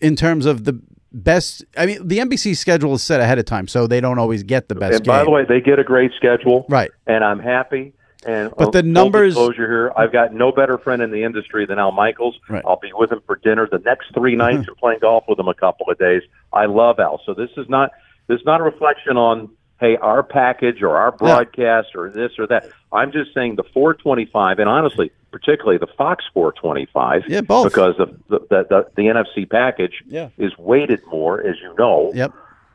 [0.00, 0.80] in terms of the
[1.12, 1.64] best.
[1.76, 4.68] I mean, the NBC schedule is set ahead of time, so they don't always get
[4.68, 5.26] the best and by game.
[5.26, 6.90] the way, they get a great schedule, Right.
[7.06, 7.94] And I'm happy.
[8.26, 11.66] And But oh, the numbers- disclosure here, I've got no better friend in the industry
[11.66, 12.38] than Al Michaels.
[12.48, 12.62] Right.
[12.66, 14.68] I'll be with him for dinner the next three nights mm-hmm.
[14.70, 16.22] and playing golf with him a couple of days.
[16.52, 17.92] I love Al, so this is not
[18.26, 19.48] this is not a reflection on
[19.80, 22.70] hey our package or our broadcast or this or that.
[22.92, 27.64] I'm just saying the 425, and honestly, particularly the Fox 425, Yeah, both.
[27.72, 30.30] because of the the, the, the NFC package Yeah.
[30.38, 32.12] is weighted more, as you know.
[32.14, 32.32] Yep.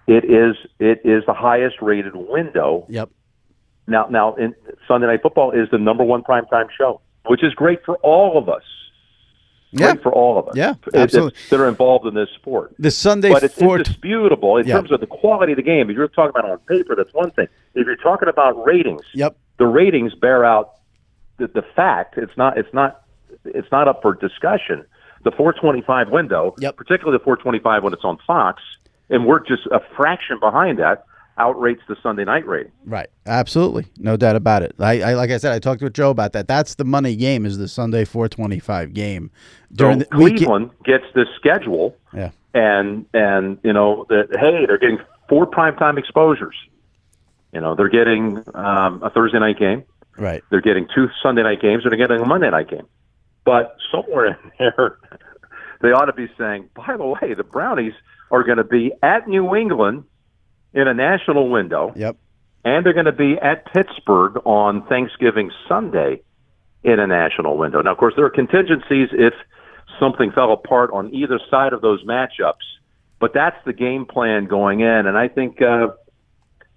[0.08, 3.10] It is it is the highest rated window Yep.
[3.88, 4.54] now, now, in
[4.88, 8.50] Sunday Night Football is the number one primetime show, which is great for all of
[8.50, 8.64] us.
[9.80, 9.94] Yeah.
[9.96, 10.56] for all of us.
[10.56, 11.40] Yeah, that- absolutely.
[11.50, 12.74] that are involved in this sport.
[12.80, 13.78] The Sunday But it's four.
[13.78, 14.76] indisputable in Yeah.
[14.76, 15.90] terms of the quality of the game.
[15.90, 17.48] If you're talking about on paper, that's one thing.
[17.76, 19.36] If you're talking about ratings, Yep.
[19.58, 20.72] the ratings bear out
[21.38, 22.18] the, the fact.
[22.18, 22.58] It's not.
[22.58, 23.02] It's not.
[23.46, 24.86] It's not up for discussion.
[25.24, 26.76] The 425 window, Yep.
[26.78, 28.62] particularly the 425 when it's on Fox,
[29.10, 31.06] and we're just a fraction behind that,
[31.40, 32.72] outrates the Sunday night rating.
[32.86, 33.08] Right.
[33.26, 33.86] Absolutely.
[33.98, 34.76] No doubt about it.
[34.80, 36.48] I, I like I said, I talked with Joe about that.
[36.48, 37.46] That's the money game.
[37.46, 39.32] Is the Sunday 425 game
[39.74, 40.16] during so the.
[40.16, 42.32] Cleveland gets this schedule, Yeah.
[42.54, 46.56] and and you know that hey, they're getting four primetime exposures.
[47.52, 49.84] You know, they're getting um, a Thursday night game,
[50.18, 50.44] Right.
[50.50, 52.88] they're getting two Sunday night games, and they're getting a Monday night game.
[53.46, 54.98] But somewhere in there,
[55.82, 57.94] they ought to be saying, by the way, the Brownies
[58.32, 60.06] are going to be at New England
[60.74, 62.18] in a national window, Yep.
[62.66, 66.22] and they're going to be at Pittsburgh on Thanksgiving Sunday
[66.84, 67.82] in a national window.
[67.82, 69.34] Now, of course, there are contingencies if
[70.00, 72.66] something fell apart on either side of those matchups,
[73.20, 75.08] but that's the game plan going in.
[75.08, 75.90] And I think, uh,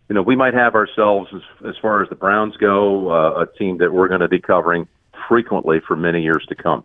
[0.09, 3.59] you know, we might have ourselves, as, as far as the Browns go, uh, a
[3.59, 4.86] team that we're going to be covering
[5.28, 6.84] frequently for many years to come.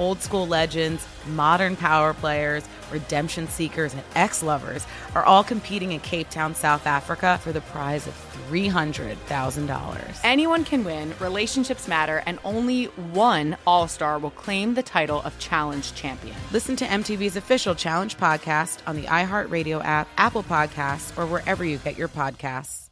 [0.00, 6.00] Old school legends, modern power players, redemption seekers, and ex lovers are all competing in
[6.00, 8.14] Cape Town, South Africa for the prize of
[8.48, 10.20] $300,000.
[10.24, 15.38] Anyone can win, relationships matter, and only one All Star will claim the title of
[15.38, 16.34] Challenge Champion.
[16.50, 21.76] Listen to MTV's official Challenge podcast on the iHeartRadio app, Apple Podcasts, or wherever you
[21.76, 22.88] get your podcasts.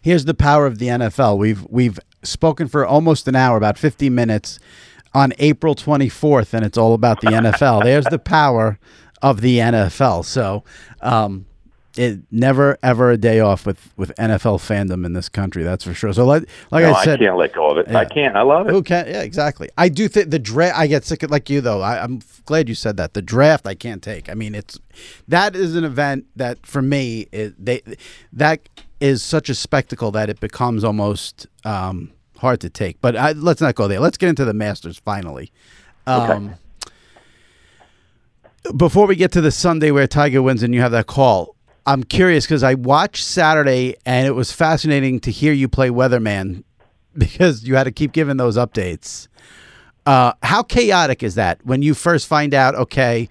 [0.00, 1.36] Here's the power of the NFL.
[1.38, 4.58] We've we've spoken for almost an hour, about 50 minutes
[5.14, 7.82] on April 24th, and it's all about the NFL.
[7.84, 8.78] There's the power
[9.22, 10.24] of the NFL.
[10.24, 10.64] So,
[11.00, 11.46] um,
[11.96, 15.64] it never ever a day off with with NFL fandom in this country.
[15.64, 16.12] That's for sure.
[16.12, 17.94] So, like, like No, I said, can't let go of it.
[17.94, 18.36] I can't.
[18.36, 18.70] I love it.
[18.70, 19.08] Who can't?
[19.08, 19.68] Yeah, exactly.
[19.76, 20.78] I do think the draft.
[20.78, 21.80] I get sick of like you though.
[21.80, 23.14] I, I'm glad you said that.
[23.14, 24.30] The draft I can't take.
[24.30, 24.78] I mean, it's
[25.26, 27.82] that is an event that for me it, they
[28.32, 28.68] that
[29.00, 33.00] is such a spectacle that it becomes almost um, hard to take.
[33.00, 34.00] But I, let's not go there.
[34.00, 35.52] Let's get into the Masters finally.
[36.06, 36.54] Um,
[38.76, 41.54] Before we get to the Sunday where Tiger wins and you have that call,
[41.86, 46.64] I'm curious because I watched Saturday and it was fascinating to hear you play weatherman
[47.16, 49.28] because you had to keep giving those updates.
[50.06, 52.74] Uh, how chaotic is that when you first find out?
[52.74, 53.28] Okay,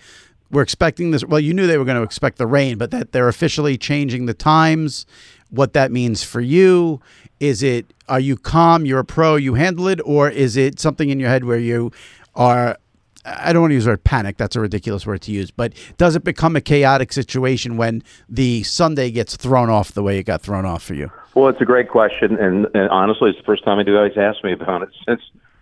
[0.52, 1.24] we're expecting this.
[1.26, 4.26] Well, you knew they were going to expect the rain, but that they're officially changing
[4.26, 5.06] the times.
[5.50, 7.02] What that means for you?
[7.40, 7.94] Is it?
[8.08, 8.86] Are you calm?
[8.86, 9.36] You're a pro.
[9.36, 11.92] You handle it, or is it something in your head where you
[12.36, 12.78] are?
[13.26, 14.38] I don't want to use the word panic.
[14.38, 15.52] That's a ridiculous word to use.
[15.52, 20.18] But does it become a chaotic situation when the Sunday gets thrown off the way
[20.18, 21.12] it got thrown off for you?
[21.36, 24.54] Well, it's a great question, and, and honestly, it's the first time anybody's asked me
[24.54, 25.22] about it since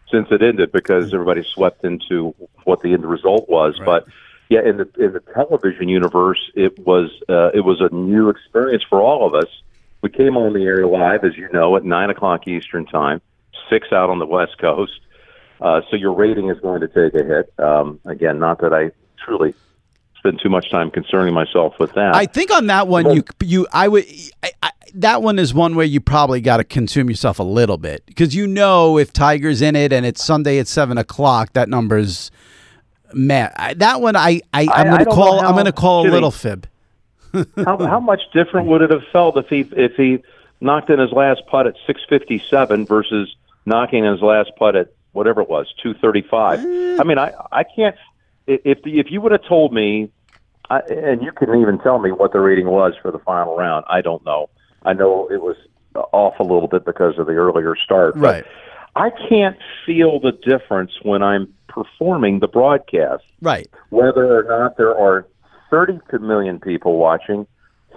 [0.09, 3.77] since it ended because everybody swept into what the end result was.
[3.83, 4.07] But
[4.49, 8.83] yeah, in the in the television universe, it was uh, it was a new experience
[8.89, 9.49] for all of us.
[10.07, 13.19] We came on the air live, as you know, at nine o'clock Eastern time,
[13.69, 15.01] six out on the West Coast.
[15.59, 17.53] Uh, so your rating is going to take a hit.
[17.59, 18.91] Um, again, not that I
[19.21, 19.53] truly
[20.17, 22.15] spend too much time concerning myself with that.
[22.15, 24.05] I think on that one, you you I would
[24.41, 27.77] I, I, that one is one where you probably got to consume yourself a little
[27.77, 31.67] bit because you know if Tiger's in it and it's Sunday at seven o'clock, that
[31.67, 32.31] number's
[33.11, 33.51] man.
[33.57, 36.65] I, that one I, I I'm gonna call I'm gonna call a little fib.
[37.65, 40.19] How, how much different would it have felt if he if he
[40.61, 43.35] knocked in his last putt at 657 versus
[43.65, 46.59] knocking in his last putt at whatever it was 235
[46.99, 47.95] i mean i i can't
[48.47, 50.09] if the, if you would have told me
[50.69, 53.85] I, and you couldn't even tell me what the rating was for the final round
[53.89, 54.49] i don't know
[54.83, 55.55] i know it was
[56.13, 58.45] off a little bit because of the earlier start Right.
[58.95, 63.69] i can't feel the difference when i'm performing the broadcast Right.
[63.89, 65.27] whether or not there are
[65.69, 67.47] 32 million people watching,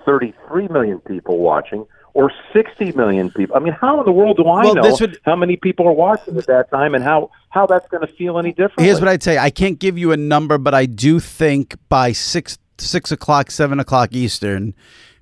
[0.05, 3.55] 33 million people watching, or 60 million people.
[3.57, 5.93] I mean, how in the world do I Well, know would- how many people are
[5.93, 8.81] watching at that time and how, how that's going to feel any different?
[8.81, 9.39] Here's what I'd say.
[9.39, 13.79] I can't give you a number, but I do think by six six o'clock, seven
[13.79, 14.75] o'clock Eastern,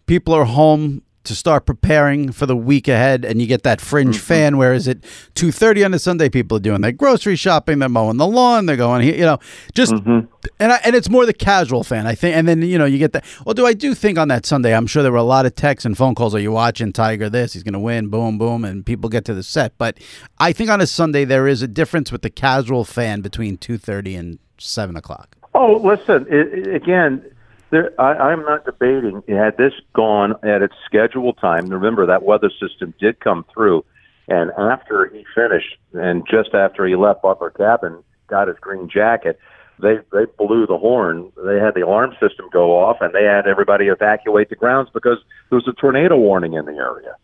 [0.07, 4.17] people are home to start preparing for the week ahead, and you get that fringe
[4.17, 4.25] Mm-hmm.
[4.27, 4.57] fan.
[4.59, 4.99] Whereas at
[5.35, 8.67] two thirty on a Sunday, people are doing their grocery shopping, they're mowing the lawn,
[8.67, 9.39] they're going here, you know,
[9.75, 10.27] just Mm-hmm.
[10.61, 12.37] and I, and it's more the casual fan, I think.
[12.37, 13.25] And then you know you get that.
[13.47, 14.75] Well, do I do think on that Sunday?
[14.75, 16.35] I'm sure there were a lot of texts and phone calls.
[16.35, 17.31] Are you watching Tiger?
[17.31, 18.09] This he's going to win.
[18.09, 19.77] Boom, boom, and people get to the set.
[19.79, 19.99] But
[20.39, 23.79] I think on a Sunday there is a difference with the casual fan between two
[23.79, 25.37] thirty and seven o'clock.
[25.55, 27.25] Oh, listen, it, it- again,
[27.71, 29.23] there, I, I'm not debating.
[29.29, 33.85] Had this gone at its scheduled time, remember that weather system did come through,
[34.29, 39.39] and after he finished, and just after he left Butler Cabin, got his green jacket,
[39.81, 41.33] they they blew the horn.
[41.45, 45.19] They had the alarm system go off, and they had everybody evacuate the grounds because
[45.51, 47.17] there was a tornado warning in the area.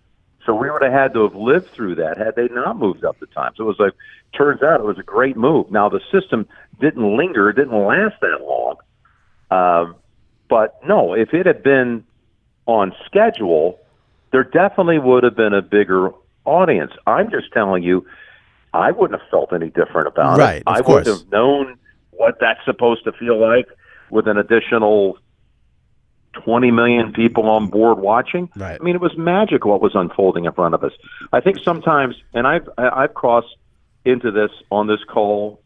[0.46, 3.18] So we would have had to have lived through that had they not moved up
[3.18, 3.52] the time.
[3.56, 3.94] So it was like,
[4.36, 5.70] turns out it was a great move.
[5.70, 6.46] Now the system
[6.80, 8.76] didn't linger, didn't last that long.
[9.50, 9.96] Um,
[10.48, 12.04] but no, if it had been
[12.66, 13.78] on schedule,
[14.32, 16.10] there definitely would have been a bigger
[16.44, 16.92] audience.
[17.06, 18.06] I'm just telling you,
[18.72, 20.62] I wouldn't have felt any different about Right, it.
[20.66, 21.06] I course.
[21.06, 21.78] would have known
[22.10, 23.68] what that's supposed to feel like
[24.10, 25.18] with an additional
[26.44, 28.50] 20 million people on board watching.
[28.56, 28.78] Right.
[28.80, 30.92] I mean, it was magic what was unfolding in front of us.
[31.32, 33.54] I think sometimes, and I've I've crossed
[34.04, 35.60] into this on this call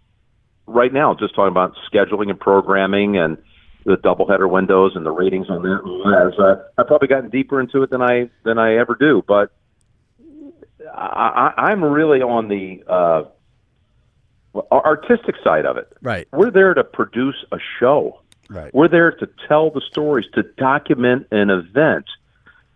[0.67, 3.39] right now, just talking about scheduling and programming and
[3.89, 6.33] the doubleheader windows and the ratings on that.
[6.33, 9.51] As uh, I've probably gotten deeper into it than I than I ever do, but
[10.95, 13.25] I, I'm really on the uh,
[14.71, 15.93] artistic side of it.
[16.03, 16.29] Right.
[16.33, 18.21] We're there to produce a show.
[18.51, 18.73] Right.
[18.75, 22.07] We're there to tell the stories, to document an event.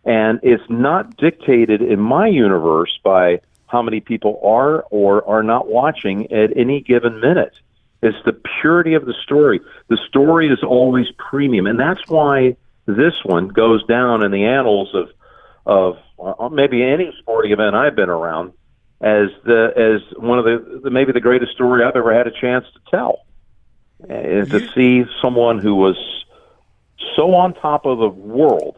[0.05, 5.69] And it's not dictated in my universe by how many people are or are not
[5.69, 7.55] watching at any given minute.
[8.03, 9.61] It's the purity of the story.
[9.89, 11.67] The story is always premium.
[11.67, 15.09] And that's why this one goes down in the annals of,
[15.65, 18.53] of uh, maybe any sporting event I've been around
[19.01, 22.31] as the as one of the, the maybe the greatest story I've ever had a
[22.31, 23.27] chance to tell
[24.09, 25.97] and to see someone who was
[27.17, 28.77] so on top of the world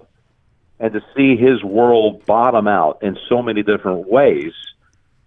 [0.81, 4.53] and to see his world bottom out in so many different ways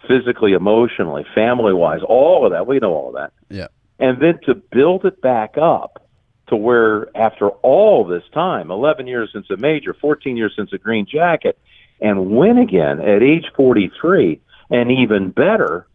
[0.07, 3.67] physically emotionally family wise all of that we know all of that Yeah.
[3.99, 6.03] And then to build it back up
[6.47, 10.77] to where after all this time 11 years since a major 14 years since a
[10.77, 11.57] green jacket
[11.99, 14.39] and win again at age 43
[14.69, 15.87] and even better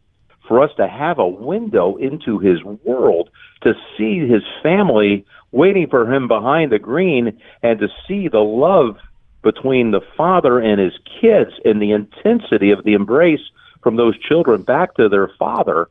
[0.47, 3.31] for us to have a window into his world
[3.63, 8.97] to see his family waiting for him behind the green and to see the love
[9.43, 13.41] between the father and his kids and the intensity of the embrace
[13.83, 15.89] from those children back to their father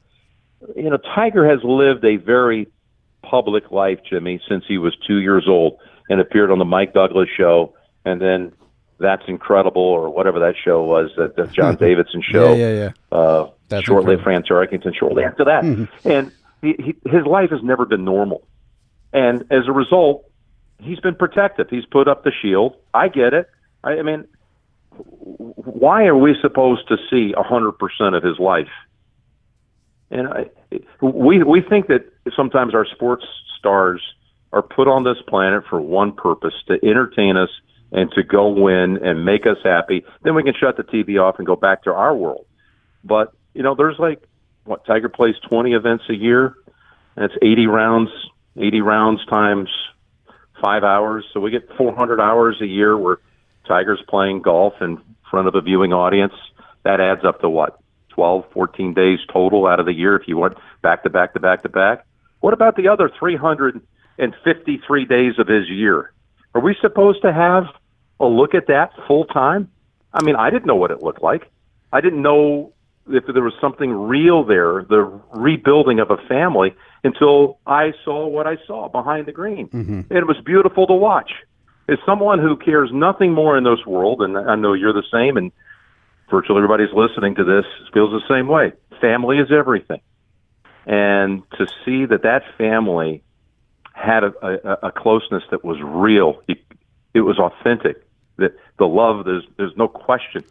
[0.75, 2.67] you know, Tiger has lived a very
[3.23, 7.29] public life, Jimmy, since he was two years old and appeared on the Mike Douglas
[7.35, 7.73] show,
[8.05, 8.51] and then
[8.99, 12.53] that's incredible, or whatever that show was, that the John Davidson show.
[12.53, 12.73] Yeah, yeah,
[13.11, 13.17] yeah.
[13.17, 14.45] Uh, That's shortly, incredible.
[14.45, 14.95] Fran Tarkenton.
[14.97, 15.63] Shortly after that,
[16.05, 16.31] and
[16.61, 18.47] he, he, his life has never been normal,
[19.13, 20.25] and as a result,
[20.79, 21.67] he's been protective.
[21.69, 22.75] He's put up the shield.
[22.93, 23.49] I get it.
[23.83, 24.25] I, I mean,
[24.95, 28.69] why are we supposed to see a hundred percent of his life?
[30.11, 30.49] And I,
[31.01, 33.25] we we think that sometimes our sports
[33.57, 34.01] stars
[34.53, 37.49] are put on this planet for one purpose: to entertain us
[37.91, 40.03] and to go win and make us happy.
[40.23, 42.45] Then we can shut the TV off and go back to our world.
[43.03, 44.21] But you know, there's like
[44.65, 46.55] what Tiger plays 20 events a year,
[47.17, 48.09] it's 80 rounds,
[48.57, 49.69] 80 rounds times
[50.61, 51.25] five hours.
[51.33, 53.17] So we get 400 hours a year where
[53.67, 54.99] Tiger's playing golf in
[55.29, 56.33] front of a viewing audience.
[56.83, 57.80] That adds up to what?
[58.11, 61.39] 12, 14 days total out of the year if you went back to back to
[61.39, 62.05] back to back.
[62.39, 66.11] What about the other 353 days of his year?
[66.53, 67.65] Are we supposed to have
[68.19, 69.69] a look at that full time?
[70.13, 71.49] I mean, I didn't know what it looked like.
[71.93, 72.73] I didn't know
[73.09, 78.45] if there was something real there, the rebuilding of a family, until I saw what
[78.47, 79.69] I saw behind the green.
[80.09, 81.31] And it was beautiful to watch.
[81.89, 85.35] As someone who cares nothing more in this world, and I know you're the same,
[85.35, 85.51] and
[86.31, 88.71] virtually everybody's listening to this feels the same way.
[88.99, 90.01] Family is everything.
[90.87, 93.21] And to see that that family
[93.93, 96.57] had a, a, a closeness that was real, it,
[97.13, 98.03] it was authentic.
[98.37, 100.43] That the love, there's there's no question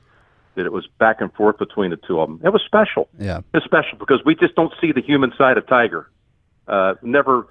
[0.55, 2.41] that it was back and forth between the two of them.
[2.45, 3.09] It was special.
[3.19, 3.39] Yeah.
[3.39, 6.09] It was special because we just don't see the human side of Tiger.
[6.69, 7.49] Uh, never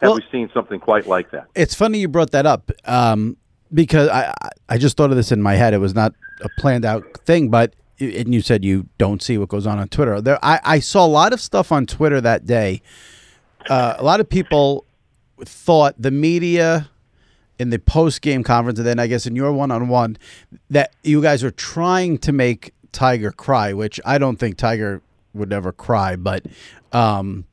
[0.00, 1.46] have Well- we seen something quite like that.
[1.56, 3.36] It's funny you brought that up um,
[3.74, 4.34] because I-
[4.68, 5.74] I just thought of this in my head.
[5.74, 6.12] It was not
[6.42, 9.88] a planned out thing, but and you said you don't see what goes on on
[9.88, 10.20] Twitter.
[10.20, 12.82] There, I, I saw a lot of stuff on Twitter that day.
[13.68, 14.86] Uh, a lot of people
[15.44, 16.88] thought the media
[17.58, 20.16] in the post game conference, and then I guess in your one on one,
[20.70, 25.02] that you guys are trying to make Tiger cry, which I don't think Tiger
[25.34, 26.44] would ever cry, but
[26.92, 27.44] um,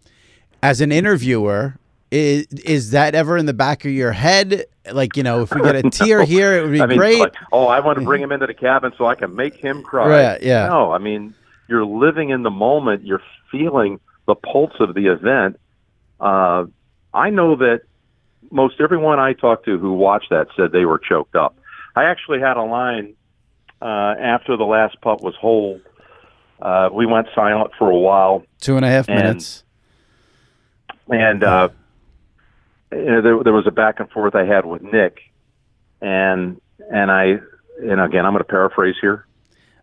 [0.63, 1.77] as an interviewer,
[2.11, 4.65] is is that ever in the back of your head?
[4.91, 7.19] Like you know, if we get a tear here, it would be I mean, great.
[7.19, 9.83] like, oh, I want to bring him into the cabin so I can make him
[9.83, 10.07] cry.
[10.07, 10.67] Right, yeah.
[10.67, 11.33] No, I mean,
[11.67, 13.05] you're living in the moment.
[13.05, 15.59] You're feeling the pulse of the event.
[16.19, 16.65] Uh,
[17.13, 17.81] I know that
[18.51, 21.57] most everyone I talked to who watched that said they were choked up.
[21.95, 23.15] I actually had a line
[23.81, 25.81] uh, after the last putt was holed.
[26.61, 29.63] Uh, we went silent for a while, Two and a half and- minutes.
[31.09, 31.69] and uh,
[32.91, 35.19] you know, there, there was a back and forth I had with Nick,
[36.01, 36.59] and
[36.91, 37.39] and I
[37.81, 39.25] and again I'm going to paraphrase here,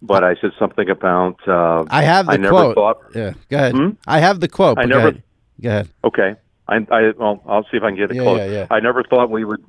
[0.03, 2.75] but I said something about uh, I have the I never quote.
[2.75, 3.75] thought Yeah, go ahead.
[3.75, 3.91] Hmm?
[4.07, 4.79] I have the quote.
[4.79, 5.23] I never- Go ahead.
[5.63, 5.89] Go ahead.
[6.05, 6.35] Okay.
[6.67, 8.39] I, I well, I'll see if I can get it Yeah, close.
[8.39, 8.67] yeah, yeah.
[8.71, 9.63] I never thought we would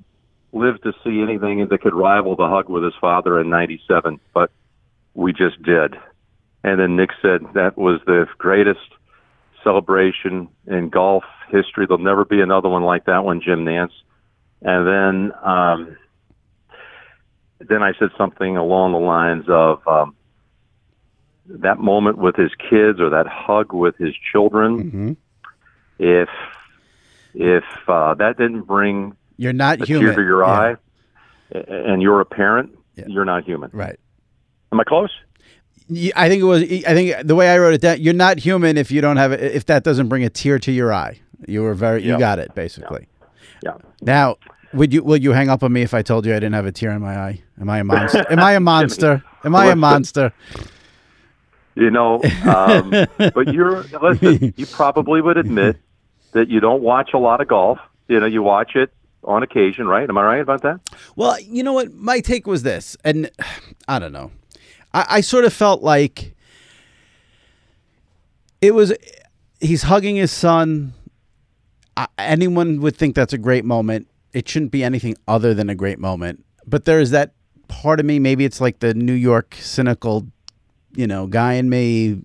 [0.53, 4.49] live to see anything that could rival the hug with his father in '97, but
[5.13, 5.95] we just did.
[6.63, 8.79] And then Nick said that was the greatest
[9.66, 11.86] celebration in golf history.
[11.88, 13.91] There'll never be another one like that one, Jim Nantz.
[14.61, 15.97] And then, um,
[17.59, 20.16] then I said something along the lines of um,
[21.47, 25.11] that moment with his kids or that hug with his children Mm-hmm.
[25.99, 26.30] if
[27.34, 30.05] if uh, that didn't bring You're not a human.
[30.07, 30.49] tear to your Yeah.
[30.51, 30.76] eye
[31.51, 33.70] and you're a parent, you're not human.
[33.74, 33.99] Right.
[34.72, 35.11] Am I close?
[36.15, 36.63] I think it was.
[36.63, 39.31] I think the way I wrote it down, you're not human if you don't have.
[39.33, 42.03] If that doesn't bring a tear to your eye, you were very.
[42.03, 43.07] You got it basically.
[43.63, 43.77] Yeah.
[44.01, 44.38] Now,
[44.73, 45.03] would you?
[45.03, 46.91] Will you hang up on me if I told you I didn't have a tear
[46.91, 47.43] in my eye?
[47.61, 48.25] Am I a monster?
[48.31, 49.23] Am I a monster?
[49.43, 50.33] Am I a monster?
[51.75, 54.53] You know, um, but you're listen.
[54.55, 55.77] You probably would admit
[56.31, 57.79] that you don't watch a lot of golf.
[58.07, 60.07] You know, you watch it on occasion, right?
[60.07, 60.79] Am I right about that?
[61.15, 61.93] Well, you know what?
[61.93, 63.29] My take was this, and
[63.88, 64.31] I don't know.
[64.96, 66.34] I, I sort of felt like
[68.62, 68.93] it was.
[69.60, 70.93] He's hugging his son.
[71.98, 74.08] I, anyone would think that's a great moment.
[74.34, 76.43] It shouldn't be anything other than a great moment.
[76.66, 77.34] But there is that
[77.68, 78.20] part of me.
[78.20, 80.28] Maybe it's like the New York cynical,
[80.96, 82.22] you know, guy in me.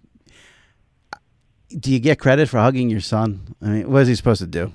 [1.68, 3.55] Do you get credit for hugging your son?
[3.62, 4.73] I mean, what is he supposed to do?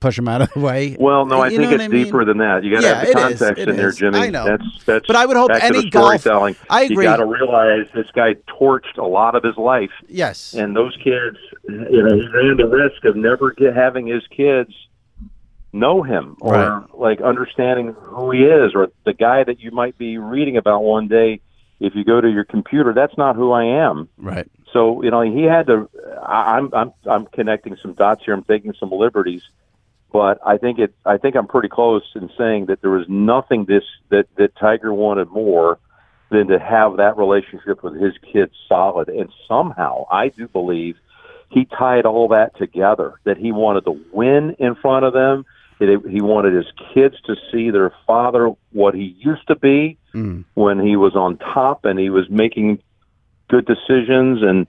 [0.00, 0.96] Push him out of the way?
[0.98, 2.04] Well, no, I You think it's I mean?
[2.04, 2.62] deeper than that.
[2.62, 4.18] You got to Yeah, have the context in there, Jimmy.
[4.18, 4.44] I know.
[4.44, 5.06] That's that's.
[5.08, 6.54] But I would hope any golf- storytelling.
[6.70, 6.96] I agree.
[7.04, 9.90] You got to realize this guy torched a lot of his life.
[10.08, 10.54] Yes.
[10.54, 11.36] and those kids,
[11.68, 14.72] you know, he ran the risk of never get, having his kids
[15.72, 16.94] know him or Right.
[16.94, 21.08] like understanding who he is, or the guy that you might be reading about one
[21.08, 21.40] day.
[21.80, 24.08] If you go to your computer, that's not who I am.
[24.16, 24.48] Right.
[24.72, 25.88] So you know, he had to.
[26.24, 28.34] I, I'm I'm I'm connecting some dots here.
[28.34, 29.42] I'm taking some liberties,
[30.12, 30.94] but I think it.
[31.04, 34.92] I think I'm pretty close in saying that there was nothing this that that Tiger
[34.92, 35.78] wanted more
[36.30, 39.08] than to have that relationship with his kids solid.
[39.08, 40.96] And somehow, I do believe
[41.50, 43.14] he tied all that together.
[43.24, 45.44] That he wanted to win in front of them.
[45.78, 50.44] That he wanted his kids to see their father what he used to be Mm.
[50.54, 52.78] when he was on top and he was making
[53.48, 54.66] good decisions and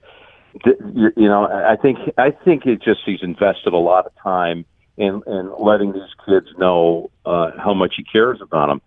[0.92, 4.66] you know I think I think it just he's invested a lot of time
[5.00, 8.82] in in letting these kids know uh, how much he cares about them.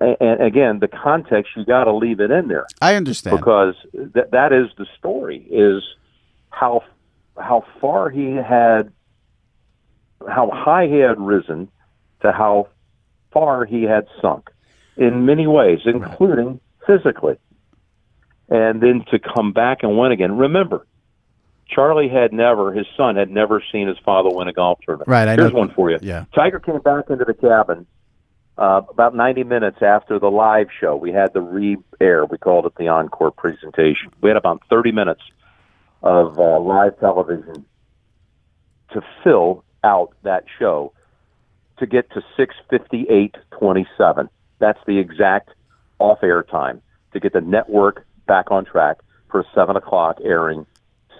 [0.00, 3.36] And, and again, the context you got to leave it in there I understand.
[3.36, 5.82] because that that is the story is
[6.50, 6.84] how
[7.36, 8.92] how far he had
[10.26, 11.68] how high he had risen
[12.22, 12.68] to how
[13.32, 14.50] far he had sunk
[14.96, 17.36] in many ways including physically
[18.48, 20.86] and then to come back and win again remember
[21.68, 25.26] Charlie had never his son had never seen his father win a golf tournament Right,
[25.28, 26.24] I here's know- one for you Yeah.
[26.34, 27.86] Tiger came back into the cabin
[28.58, 30.96] uh, about 90 minutes after the live show.
[30.96, 32.24] We had the re-air.
[32.24, 34.10] We called it the encore presentation.
[34.22, 35.20] We had about 30 minutes
[36.02, 37.66] of uh, live television
[38.92, 40.92] to fill out that show
[41.78, 44.28] to get to 6:58:27.
[44.58, 45.50] That's the exact
[45.98, 46.80] off-air time
[47.12, 48.98] to get the network back on track
[49.30, 50.64] for a seven o'clock airing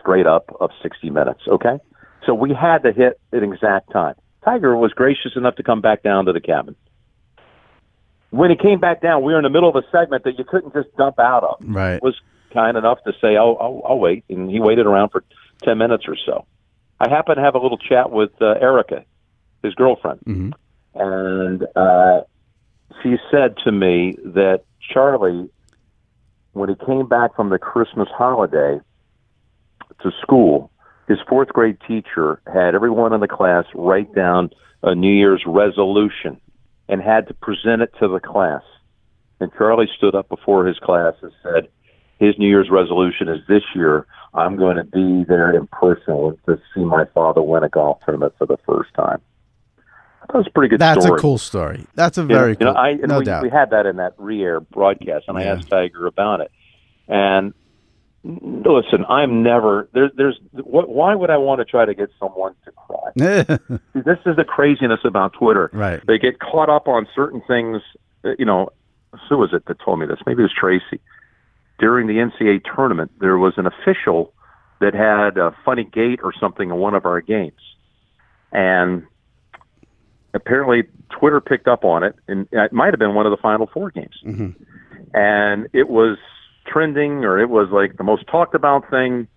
[0.07, 1.41] straight up of 60 minutes.
[1.49, 1.79] Okay,
[2.25, 4.15] so we had to hit an exact time.
[4.45, 6.77] Tiger was gracious enough to come back down to the cabin
[8.31, 10.45] when he came back down, we were in the middle of a segment that you
[10.45, 11.57] couldn't just dump out of.
[11.63, 12.03] Right.
[12.03, 12.17] Was
[12.53, 15.25] kind enough to say, "Oh, I'll, I'll wait," and he waited around for
[15.63, 16.45] ten minutes or so.
[17.01, 19.05] I happened to have a little chat with uh, Erica,
[19.63, 20.53] his girlfriend, Mhm.
[20.97, 22.23] and uh,
[23.03, 25.49] she said to me that Charlie,
[26.53, 28.81] when he came back from the Christmas holiday
[30.03, 30.71] to school,
[31.09, 34.51] his fourth grade teacher had everyone in the class write down
[34.83, 36.41] a New Year's resolution
[36.89, 38.63] and had to present it to the class.
[39.41, 41.69] And Charlie stood up before his class and said,
[42.19, 46.61] his New Year's resolution is this year I'm going to be there in person to
[46.75, 49.21] see my father win a golf tournament for the first time.
[50.29, 51.19] That was a pretty good That's story.
[51.19, 51.87] a cool story.
[51.95, 52.73] That's a You know- very you cool.
[52.73, 53.43] know, I, no we, doubt.
[53.43, 56.51] we had that in that re-air broadcast, and I asked Tiger about it.
[57.07, 57.55] And
[58.27, 62.55] listen, I'm never there, there's what, why would I want to try to get someone
[62.65, 63.11] to cry?
[63.95, 65.71] This is the craziness about Twitter.
[65.73, 66.01] Right.
[66.07, 67.83] They get caught up on certain things.
[68.25, 68.71] uh, You know,
[69.29, 70.19] who was it that told me this?
[70.27, 71.01] Maybe it was Tracy.
[71.79, 74.33] During the NCAA tournament, there was an official
[74.81, 77.61] that had a funny gait or something in one of our games,
[78.53, 79.05] and
[80.35, 83.67] apparently Twitter picked up on it, and it might have been one of the Final
[83.73, 84.17] Four games,
[85.15, 86.19] and it was
[86.67, 89.29] trending or it was like the most talked about thing.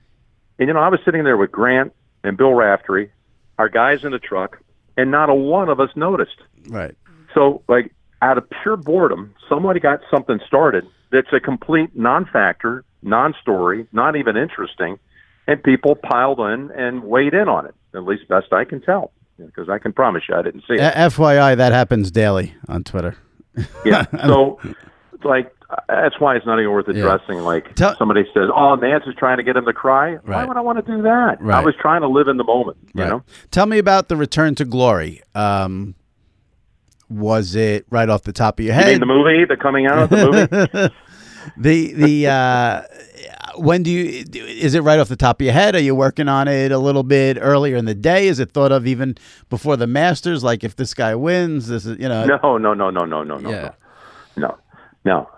[0.58, 1.94] And you know, I was sitting there with Grant
[2.24, 3.12] and Bill Raftery,
[3.58, 4.60] our guys in the truck,
[4.98, 6.38] and not a one of us noticed.
[6.68, 6.96] right.
[7.36, 7.94] So, like,
[8.24, 14.36] out of pure boredom, somebody got something started that's a complete non-factor, non-story, not even
[14.36, 14.98] interesting,
[15.48, 17.76] and people piled in and weighed in on it.
[17.94, 20.80] At least best I can tell, because I can promise you I didn't see it.
[20.80, 23.16] A- FYI, that happens daily on Twitter.
[23.86, 24.06] Yeah.
[24.28, 24.60] So,
[25.24, 25.54] like,
[25.88, 26.96] that's why it's not even worth Yeah.
[27.04, 27.40] addressing.
[27.40, 30.58] Like, Tell- somebody says, "Oh, Nantz is trying to get him to cry." Why would
[30.58, 31.38] I want to do that?
[31.44, 32.78] I was trying to live in the moment.
[32.94, 33.10] You Right.
[33.10, 33.24] know.
[33.52, 35.22] Tell me about the return to glory.
[35.36, 35.96] Um,
[37.10, 39.00] was it right off the top of your You head?
[39.02, 40.94] the movie, the coming out, the movie?
[41.58, 42.82] the the uh,
[43.58, 45.76] when do you is it right off the top of your head?
[45.76, 48.28] Are you working on it a little bit earlier in the day?
[48.28, 49.16] Is it thought of even
[49.50, 50.44] before the Masters?
[50.44, 53.38] Like if this guy wins, this is you know no, no, no, no, no, no,
[53.38, 53.72] no, Yeah.
[54.38, 54.58] no,
[55.06, 55.30] no.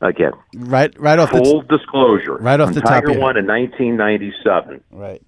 [0.00, 2.36] Again, right right off the full disclosure.
[2.36, 4.80] right off the top Tiger of your- won in 1997.
[4.92, 5.20] right.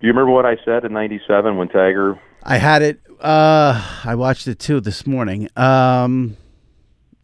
[0.00, 2.18] Do you remember what I said in '97 when Tiger?
[2.42, 3.00] I had it.
[3.20, 5.48] Uh, I watched it too this morning.
[5.56, 6.36] Um,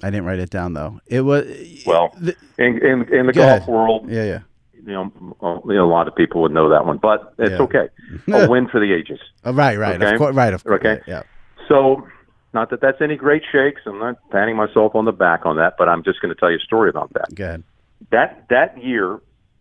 [0.03, 1.01] I didn't write it down though.
[1.07, 1.45] It was
[1.87, 3.69] Well, the- in in, in the golf ahead.
[3.69, 4.39] world, yeah yeah.
[4.87, 5.13] you know,
[5.67, 7.63] you know, a lot of people would know that one, but it's Yeah.
[7.63, 7.89] okay.
[8.33, 9.19] A win for the ages.
[9.45, 10.13] Uh, right right Okay.
[10.13, 11.01] of course right of course Okay.
[11.09, 11.23] yeah
[11.69, 12.07] So,
[12.55, 13.83] not that that's any great shakes.
[13.87, 16.51] I'm not patting myself on the back on that, but I'm just going to tell
[16.51, 17.35] you a story about that.
[17.35, 17.65] go ahead.
[18.11, 19.21] That that year,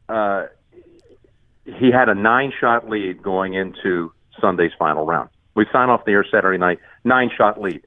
[0.10, 0.48] uh,
[1.65, 5.30] he had a nine shot lead going into Sunday's final round.
[5.56, 7.86] We sign off the air Saturday night, nine shot lead.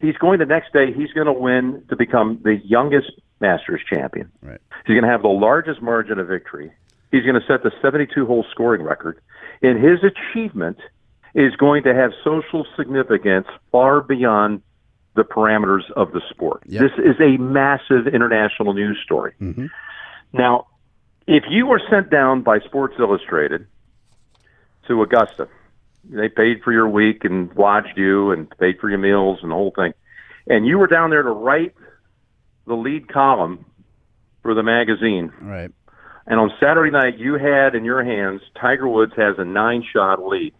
[0.00, 0.92] He's going the next day.
[0.92, 4.30] He's going to win to become the youngest Masters champion.
[4.42, 4.60] Right.
[4.86, 6.72] He's going to have the largest margin of victory.
[7.10, 9.20] He's going to set the 72 hole scoring record.
[9.62, 10.78] In his achievement
[11.34, 14.62] is going to have social significance far beyond
[15.14, 16.62] the parameters of the sport.
[16.66, 16.82] Yep.
[16.82, 19.32] This is a massive international news story.
[19.40, 19.70] Mhm.
[20.32, 20.66] Now,
[21.26, 23.66] if you were sent down by Sports Illustrated
[24.88, 25.48] to Augusta,
[26.08, 29.54] they paid for your week and lodged you and paid for your meals and the
[29.54, 29.94] whole thing,
[30.48, 31.74] and you were down there to write
[32.66, 33.64] the lead column
[34.42, 35.70] for the magazine, Right.
[36.26, 40.22] and on Saturday night you had in your hands Tiger Woods has a nine shot
[40.26, 40.52] lead.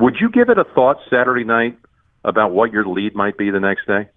[0.00, 1.78] Would you give it a thought Saturday night
[2.24, 4.08] about what your lead might be the next day?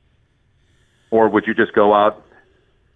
[1.12, 2.24] Or would you just go out,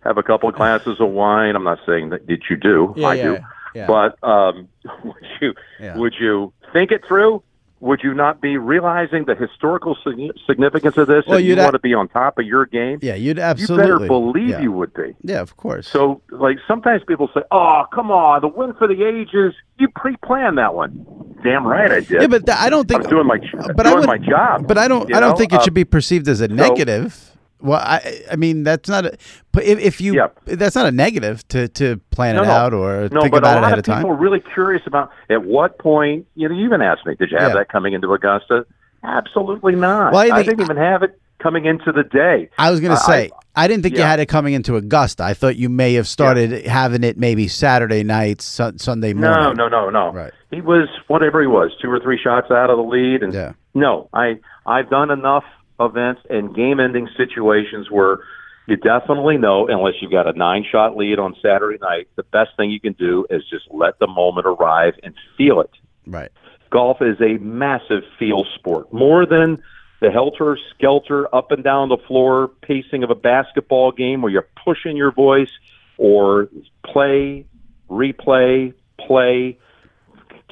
[0.02, 1.56] have a couple of glasses of wine?
[1.56, 2.94] I'm not saying that, that you do.
[2.96, 3.38] Yeah, I yeah, do.
[3.76, 3.88] yeah.
[3.88, 4.70] But um,
[5.04, 5.54] would you
[5.96, 7.44] would you think it through?
[7.80, 11.26] Would you not be realizing the historical sig- significance of this?
[11.28, 12.98] Well, and you want to be on top of your game?
[13.04, 13.86] Yeah, you'd absolutely.
[13.88, 14.62] You better believe yeah.
[14.62, 15.16] you would be.
[15.24, 15.88] Yeah, of course.
[15.88, 20.58] So, like, sometimes people say, "Oh, come on, the win for the ages." You pre-planned
[20.58, 21.06] that one.
[21.44, 22.22] Damn right, I did.
[22.22, 23.38] yeah, but th- I don't think I was doing my
[23.76, 24.68] but I doing would- my job.
[24.68, 25.14] But I don't.
[25.14, 25.36] I don't know?
[25.36, 27.27] think it should be um, perceived as a negative.
[27.60, 28.22] Well, I.
[28.32, 29.06] I mean, that's not.
[29.06, 29.18] A,
[29.52, 30.28] but if, if you, Yeah.
[30.46, 32.52] that's not a negative to to plan No, it no.
[32.52, 35.44] out or no, think about it ahead of of people are really curious about at
[35.44, 36.28] what point.
[36.36, 37.56] You know, you even asked me, "Did you have Yeah.
[37.60, 38.66] that coming into Augusta?"
[39.04, 40.14] Absolutely not.
[40.14, 42.50] Well, I I, didn't even have it coming into the day.
[42.58, 45.24] I was going I- to say, I, didn't think you had it coming into Augusta.
[45.24, 49.56] I thought you may have started having it maybe Saturday night, sun, Sunday morning.
[49.56, 50.12] No, no, no, no.
[50.12, 50.32] Right.
[50.52, 53.54] He was whatever he was, two or three shots out of the lead, and Yeah.
[53.74, 55.44] no, I I've done enough
[55.80, 58.20] events and game-ending situations where
[58.68, 62.70] you definitely know, unless you've got a nine-shot lead on Saturday night, the best thing
[62.70, 65.72] you can do is just let the moment arrive and feel it.
[66.06, 66.32] Right.
[66.70, 69.64] Golf is a massive feel sport, more than
[70.02, 74.48] the helter skelter up and down the floor pacing of a basketball game where you're
[74.66, 75.50] pushing your voice
[75.98, 76.50] or
[76.86, 77.46] play,
[77.90, 79.58] replay, play,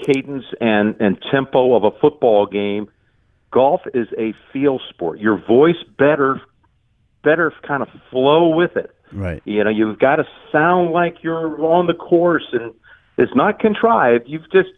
[0.03, 2.87] cadence and, and tempo of a football game.
[3.55, 5.19] Golf is a feel sport.
[5.19, 6.41] Your voice better
[7.23, 8.91] better kind of flow with it.
[9.13, 9.41] Right.
[9.45, 12.73] You know, you've got to sound like you're on the course, and
[13.17, 14.25] it's not contrived.
[14.27, 14.69] You've just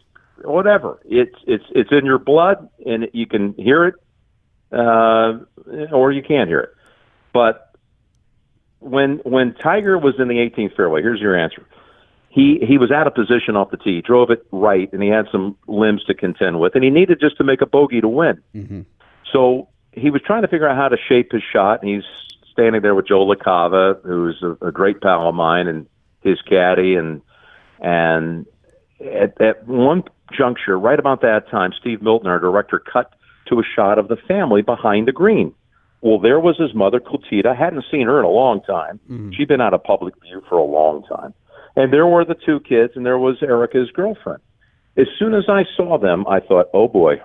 [0.44, 1.00] whatever.
[1.04, 3.96] It's it's it's in your blood, and you can hear it
[4.72, 5.40] uh,
[5.92, 6.70] or you can't hear it.
[7.32, 7.74] But
[8.78, 11.66] when when Tiger was in the 18th fairway, here's your answer.
[12.30, 15.08] He he was out of position off the tee, he drove it right, and he
[15.08, 18.08] had some limbs to contend with, and he needed just to make a bogey to
[18.08, 18.42] win.
[18.54, 18.82] Mm-hmm.
[19.32, 22.04] So he was trying to figure out how to shape his shot, and he's
[22.52, 25.86] standing there with Joe LaCava, who's a, a great pal of mine, and
[26.20, 27.22] his caddy, and
[27.80, 28.46] and
[29.00, 30.04] at, at one
[30.36, 33.14] juncture, right about that time, Steve Milton, our director, cut
[33.46, 35.54] to a shot of the family behind the green.
[36.00, 37.46] Well, there was his mother, Kultida.
[37.46, 39.00] I hadn't seen her in a long time.
[39.10, 39.30] Mm-hmm.
[39.32, 41.34] She'd been out of public view for a long time.
[41.76, 44.40] And there were the two kids, and there was Erica's girlfriend.
[44.96, 47.22] As soon as I saw them, I thought, oh boy,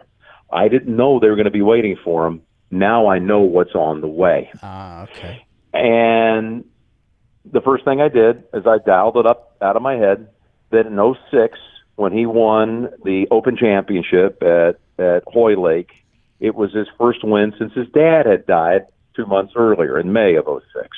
[0.52, 2.42] I didn't know they were going to be waiting for him.
[2.70, 4.52] Now I know what's on the way.
[4.62, 5.46] Ah, okay.
[5.74, 6.66] And
[7.52, 10.30] the first thing I did is I dialed it up out of my head
[10.72, 11.58] that in 06,
[11.96, 15.92] when he won the Open Championship at, at Hoylake,
[16.40, 20.36] it was his first win since his dad had died two months earlier in May
[20.36, 20.90] of 06.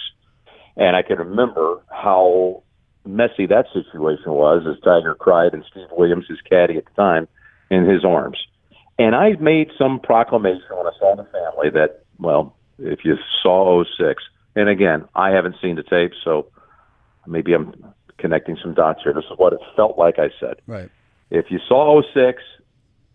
[0.77, 2.63] And I can remember how
[3.05, 7.27] messy that situation was as Tiger cried and Steve Williams, his caddy at the time,
[7.69, 8.37] in his arms.
[8.97, 13.83] And I made some proclamation when I saw the family that, well, if you saw
[13.97, 14.23] 06,
[14.55, 16.47] and again, I haven't seen the tape, so
[17.27, 17.73] maybe I'm
[18.17, 19.13] connecting some dots here.
[19.13, 20.61] This is what it felt like I said.
[20.65, 20.89] Right.
[21.29, 22.41] If you saw 06,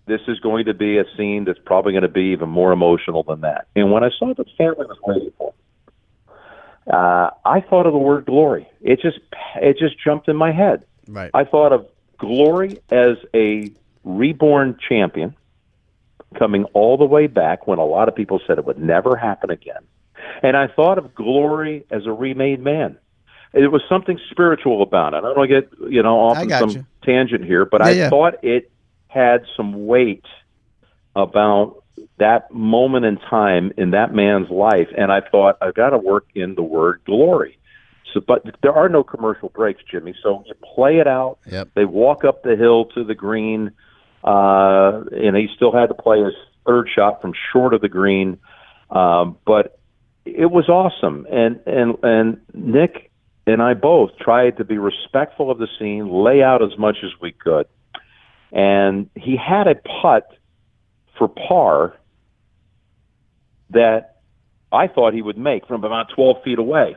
[0.07, 3.23] this is going to be a scene that's probably going to be even more emotional
[3.23, 3.69] than that.
[3.77, 5.55] And when I saw the family was waiting for,
[6.93, 8.69] uh, I thought of the word glory.
[8.81, 9.19] It just
[9.57, 10.85] it just jumped in my head.
[11.09, 11.31] Right.
[11.35, 11.87] I thought of
[12.19, 13.71] glory as a
[14.05, 15.35] reborn champion
[16.39, 19.51] coming all the way back when a lot of people said it would never happen
[19.51, 19.83] again.
[20.43, 22.99] And I thought of glory as a remade man.
[23.53, 25.19] It was something spiritual about it.
[25.19, 26.87] I don't want to get, you know, off on some you.
[27.03, 28.11] tangent here, but Yeah, I yeah.
[28.11, 28.71] thought it
[29.09, 30.25] had some weight
[31.17, 31.80] about
[32.19, 34.89] that moment in time in that man's life.
[34.97, 37.59] And I thought, I've got to work in the word glory.
[38.13, 40.15] So, but there are no commercial breaks, Jimmy.
[40.23, 41.39] So you play it out.
[41.47, 41.71] Yep.
[41.75, 43.73] They walk up the hill to the green,
[44.25, 46.35] uh, and he still had to play his
[46.67, 48.39] third shot from short of the green.
[48.91, 49.79] Um, but
[50.25, 53.11] it was awesome, and and and Nick
[53.47, 57.11] and I both tried to be respectful of the scene, lay out as much as
[57.21, 57.67] we could,
[58.53, 60.29] and he had a putt
[61.21, 61.95] for par
[63.69, 64.17] that
[64.73, 66.97] I thought he would make from about 12 feet away.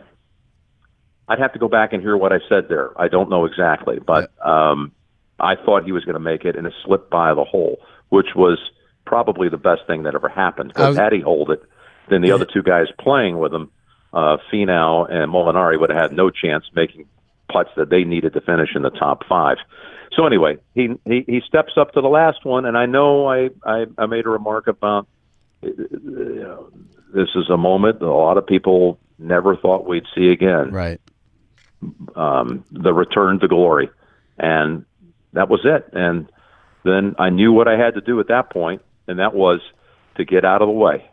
[1.27, 2.89] I'd have to go back and hear what I said there.
[2.99, 4.93] I don't know exactly, but um,
[5.39, 7.77] I thought he was going to make it, and it slipped by the hole,
[8.09, 8.59] which was
[9.05, 10.69] probably the best thing that ever happened.
[10.69, 11.61] Because had he holed it,
[12.09, 13.71] then the other two guys playing with him,
[14.13, 17.07] uh, Finau and Molinari, would have had no chance making
[17.51, 19.57] putts that they needed to finish in the top five.
[20.15, 23.49] So anyway, he he, he steps up to the last one, and I know I
[23.65, 25.07] I, I made a remark about
[25.63, 26.69] uh, you know,
[27.13, 30.99] this is a moment that a lot of people never thought we'd see again Right.
[32.15, 33.89] um, the return to glory,
[34.37, 34.85] and
[35.33, 35.89] that was it.
[35.93, 36.29] And
[36.83, 39.61] then I knew what I had to do at that point, and that was
[40.17, 41.09] to get out of the way.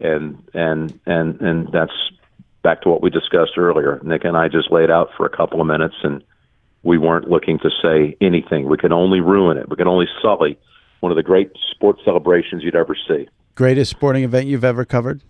[0.00, 1.92] And and and and that's
[2.62, 4.00] back to what we discussed earlier.
[4.02, 6.22] Nick and I just laid out for a couple of minutes, and
[6.84, 8.68] we weren't looking to say anything.
[8.68, 9.68] We could only ruin it.
[9.68, 10.58] We could only sully
[11.00, 13.28] one of the great sports celebrations you'd ever see.
[13.54, 15.22] Greatest sporting event you've ever covered?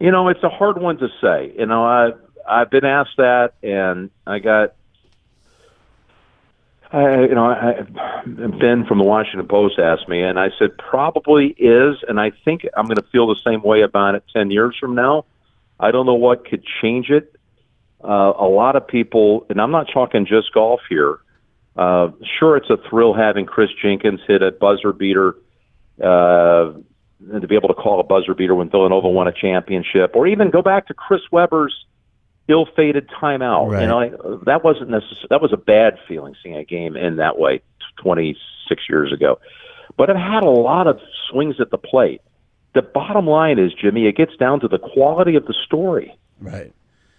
[0.00, 1.52] You know, it's a hard one to say.
[1.58, 2.10] You know, I
[2.48, 4.74] I've been asked that, and I got,
[6.92, 7.82] I you know, I,
[8.26, 12.66] Ben from the Washington Post asked me, and I said probably is, and I think
[12.76, 15.24] I'm going to feel the same way about it ten years from now.
[15.80, 17.34] I don't know what could change it.
[18.02, 21.18] Uh, a lot of people, and I'm not talking just golf here.
[21.76, 22.08] Uh,
[22.38, 25.36] sure, it's a thrill having Kris Jenkins hit a buzzer beater.
[26.02, 26.72] Uh,
[27.32, 30.26] and to be able to call a buzzer beater when Villanova won a championship, or
[30.26, 31.86] even go back to Chris Webber's
[32.48, 33.70] ill-fated timeout.
[33.70, 33.82] Right.
[33.82, 34.10] You know, I,
[34.46, 35.26] that wasn't necessary.
[35.30, 37.62] That was a bad feeling seeing a game in that way
[38.02, 39.38] 26 years ago.
[39.96, 42.22] But I've had a lot of swings at the plate.
[42.74, 46.16] The bottom line is, Jimmy, it gets down to the quality of the story.
[46.40, 46.72] Right.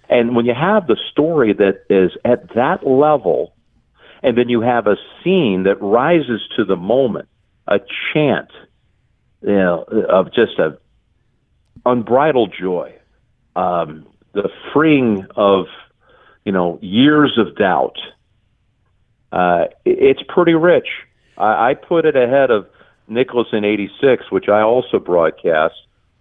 [0.10, 3.53] And when you have the story that is at that level,
[4.23, 7.30] and then you have a scene that rises to the moment,
[7.68, 7.80] a
[8.11, 8.49] chant,
[9.41, 10.77] you know, of just a
[11.86, 12.94] unbridled joy,
[13.56, 15.68] um, the freeing of,
[16.44, 17.98] you know, years of doubt.
[19.31, 20.88] Uh, it's pretty rich.
[21.38, 22.68] I, I put it ahead of
[23.07, 25.76] Nicklaus in '86, which I also broadcast,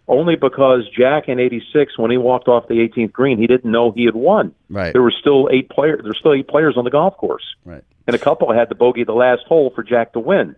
[0.08, 3.92] only because Jack in '86, when he walked off the 18th green, he didn't know
[3.92, 4.54] he had won.
[4.70, 4.92] Right.
[4.92, 6.00] There were still eight players.
[6.02, 7.84] There's still eight players on the golf course, Right.
[8.06, 10.56] and a couple had to bogey the last hole for Jack to win.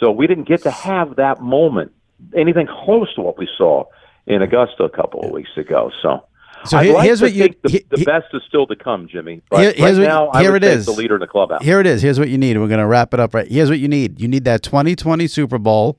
[0.00, 1.92] So we didn't get to have that moment.
[2.34, 3.84] anything close to what we saw
[4.26, 5.92] in Augusta a couple of weeks ago.
[6.02, 6.24] So.
[6.64, 9.06] So here- like here's what you- think the, he- the best is still to come,
[9.06, 9.40] Jimmy.
[9.48, 11.62] But Here- right now, I here it the leader in the clubhouse.
[11.62, 12.02] Here it is.
[12.02, 12.58] Here's what you need.
[12.58, 13.46] We're going to wrap it up right.
[13.46, 14.20] Here's what you need.
[14.20, 15.96] You need that 2020 Super Bowl.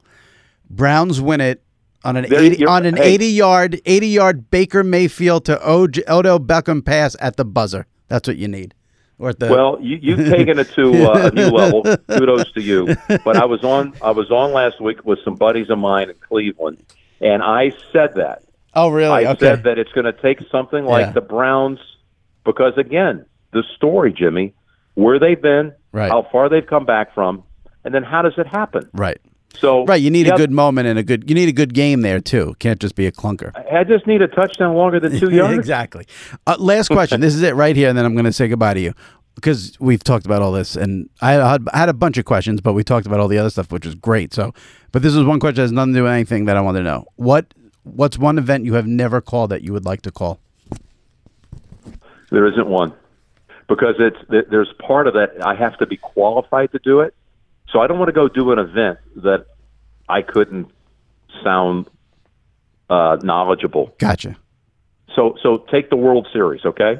[0.69, 1.63] Browns win it
[2.03, 6.07] on an There eighty on an hey, eighty yard 80 yard Baker Mayfield to OJ,
[6.07, 7.87] Odell Beckham pass at the buzzer.
[8.07, 8.73] That's what you need.
[9.17, 11.83] Or the Well, you, you've taken it to uh, a new level.
[12.07, 12.95] Kudos to you.
[13.25, 16.15] But I was on I was on last week with some buddies of mine in
[16.15, 16.83] Cleveland,
[17.19, 18.43] and I said that.
[18.73, 19.25] Oh, really?
[19.25, 19.39] I okay.
[19.39, 21.11] said that it's going to take something like Yeah.
[21.11, 21.79] the Browns,
[22.45, 24.53] because again, the story, Jimmy,
[24.93, 26.09] where they've been, Right.
[26.09, 27.43] how far they've come back from,
[27.83, 28.87] and then how does it happen?
[28.93, 29.17] Right.
[29.55, 31.73] So Right, you need yeah, a good moment and a good you need a good
[31.73, 32.55] game there too.
[32.59, 33.51] Can't just be a clunker.
[33.73, 35.57] I just need a touchdown longer than two yards.
[35.57, 36.05] exactly.
[36.47, 37.19] Uh, last question.
[37.21, 38.93] this is it right here, and then I'm going to say goodbye to you
[39.35, 42.61] because we've talked about all this, and I had, I had a bunch of questions,
[42.61, 44.33] but we talked about all the other stuff, which was great.
[44.33, 44.53] So,
[44.91, 46.79] but this is one question that has nothing to do with anything that I wanted
[46.79, 47.05] to know.
[47.15, 47.53] What
[47.83, 50.39] What's one event you have never called that you would like to call?
[52.31, 52.93] There isn't one
[53.67, 54.17] because it's
[54.49, 57.13] there's part of that I have to be qualified to do it.
[57.71, 59.45] So I don't want to go do an event that
[60.07, 60.71] I couldn't
[61.43, 61.87] sound
[62.89, 63.93] uh, knowledgeable.
[63.99, 64.35] Gotcha.
[65.15, 66.99] So so take the World Series, okay?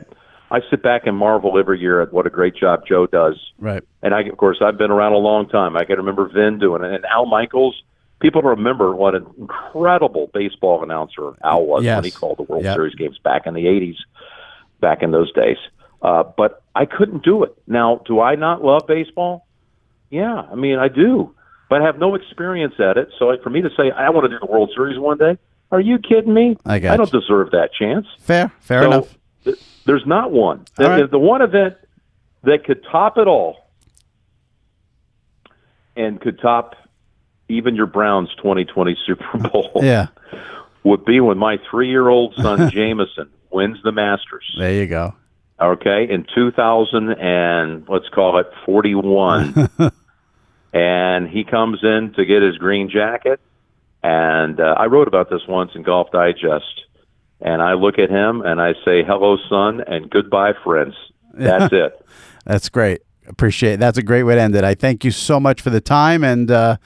[0.51, 3.35] I sit back and marvel every year at what a great job Joe does.
[3.59, 3.83] Right.
[4.01, 5.77] And I, of course, I've been around a long time.
[5.77, 7.81] I can remember Vin doing it, and Al Michaels.
[8.19, 11.95] People remember what an incredible baseball announcer Al was Yes.
[11.97, 12.75] when he called the World Yep.
[12.75, 13.95] Series games back in the '80s,
[14.81, 15.57] back in those days.
[16.01, 17.53] Uh, but I couldn't do it.
[17.67, 19.45] Now, do I not love baseball?
[20.09, 21.35] Yeah, I mean, I do,
[21.69, 23.09] but I have no experience at it.
[23.19, 25.37] So for me to say I want to do the World Series one day,
[25.71, 26.57] are you kidding me?
[26.65, 28.07] I got don't deserve that chance.
[28.19, 28.51] Fair.
[28.59, 29.17] Fair So, enough.
[29.43, 30.65] th- there's not one.
[30.75, 31.11] The, right.
[31.11, 31.75] the one event
[32.43, 33.69] that could top it all
[35.95, 36.75] and could top
[37.49, 40.07] even your Browns 2020 Super Bowl Yeah.
[40.83, 44.45] would be when my three-year-old son Jameson wins the Masters.
[44.57, 45.13] There you go.
[45.61, 49.69] Okay, in 2000 and let's call it 41,
[50.73, 53.39] and he comes in to get his green jacket,
[54.03, 56.85] and uh, I wrote about this once in Golf Digest,
[57.41, 60.95] and I look at him and I say, "Hello, son," and goodbye, friends.
[61.33, 62.05] That's it.
[62.45, 63.01] That's great.
[63.27, 63.79] Appreciate it.
[63.79, 64.63] That's a great way to end it.
[64.63, 66.77] I thank you so much for the time and uh,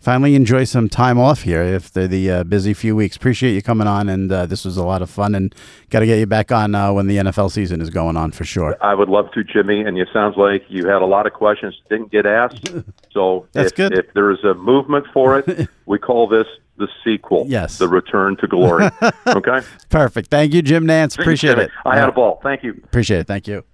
[0.00, 3.16] finally enjoy some time off here after the uh, busy few weeks.
[3.16, 5.34] Appreciate you coming on, and uh, this was a lot of fun.
[5.34, 5.54] And
[5.90, 8.44] got to get you back on uh, when the NFL season is going on for
[8.44, 8.76] sure.
[8.80, 9.80] I would love to, Jimmy.
[9.80, 12.72] And it sounds like you had a lot of questions didn't get asked.
[13.12, 13.92] So That's if, good.
[13.92, 16.46] if there is a movement for it, we call this
[16.76, 17.44] the sequel.
[17.48, 17.78] Yes.
[17.78, 18.88] the return to glory.
[19.26, 19.62] okay.
[19.88, 20.30] Perfect.
[20.30, 21.18] Thank you, Jim Nantz.
[21.18, 21.72] Appreciate it.
[21.84, 22.38] I had a ball.
[22.40, 22.80] Thank you.
[22.84, 23.26] Appreciate it.
[23.26, 23.64] Thank you.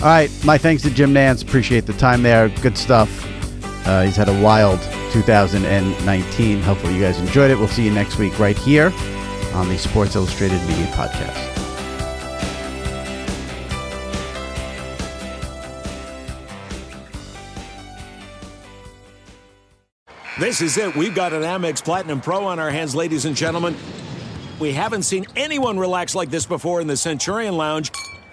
[0.00, 0.30] All right.
[0.44, 1.44] My thanks to Jim Nantz.
[1.44, 2.48] Appreciate the time there.
[2.48, 3.41] Good stuff.
[3.84, 4.80] Uh, he's had a wild
[5.12, 6.62] 2019.
[6.62, 7.58] Hopefully, you guys enjoyed it.
[7.58, 8.92] We'll see you next week right here
[9.54, 11.52] on the Sports Illustrated Media Podcast.
[20.38, 20.96] This is it.
[20.96, 23.76] We've got an Amex Platinum Pro on our hands, ladies and gentlemen.
[24.58, 27.90] We haven't seen anyone relax like this before in the Centurion Lounge.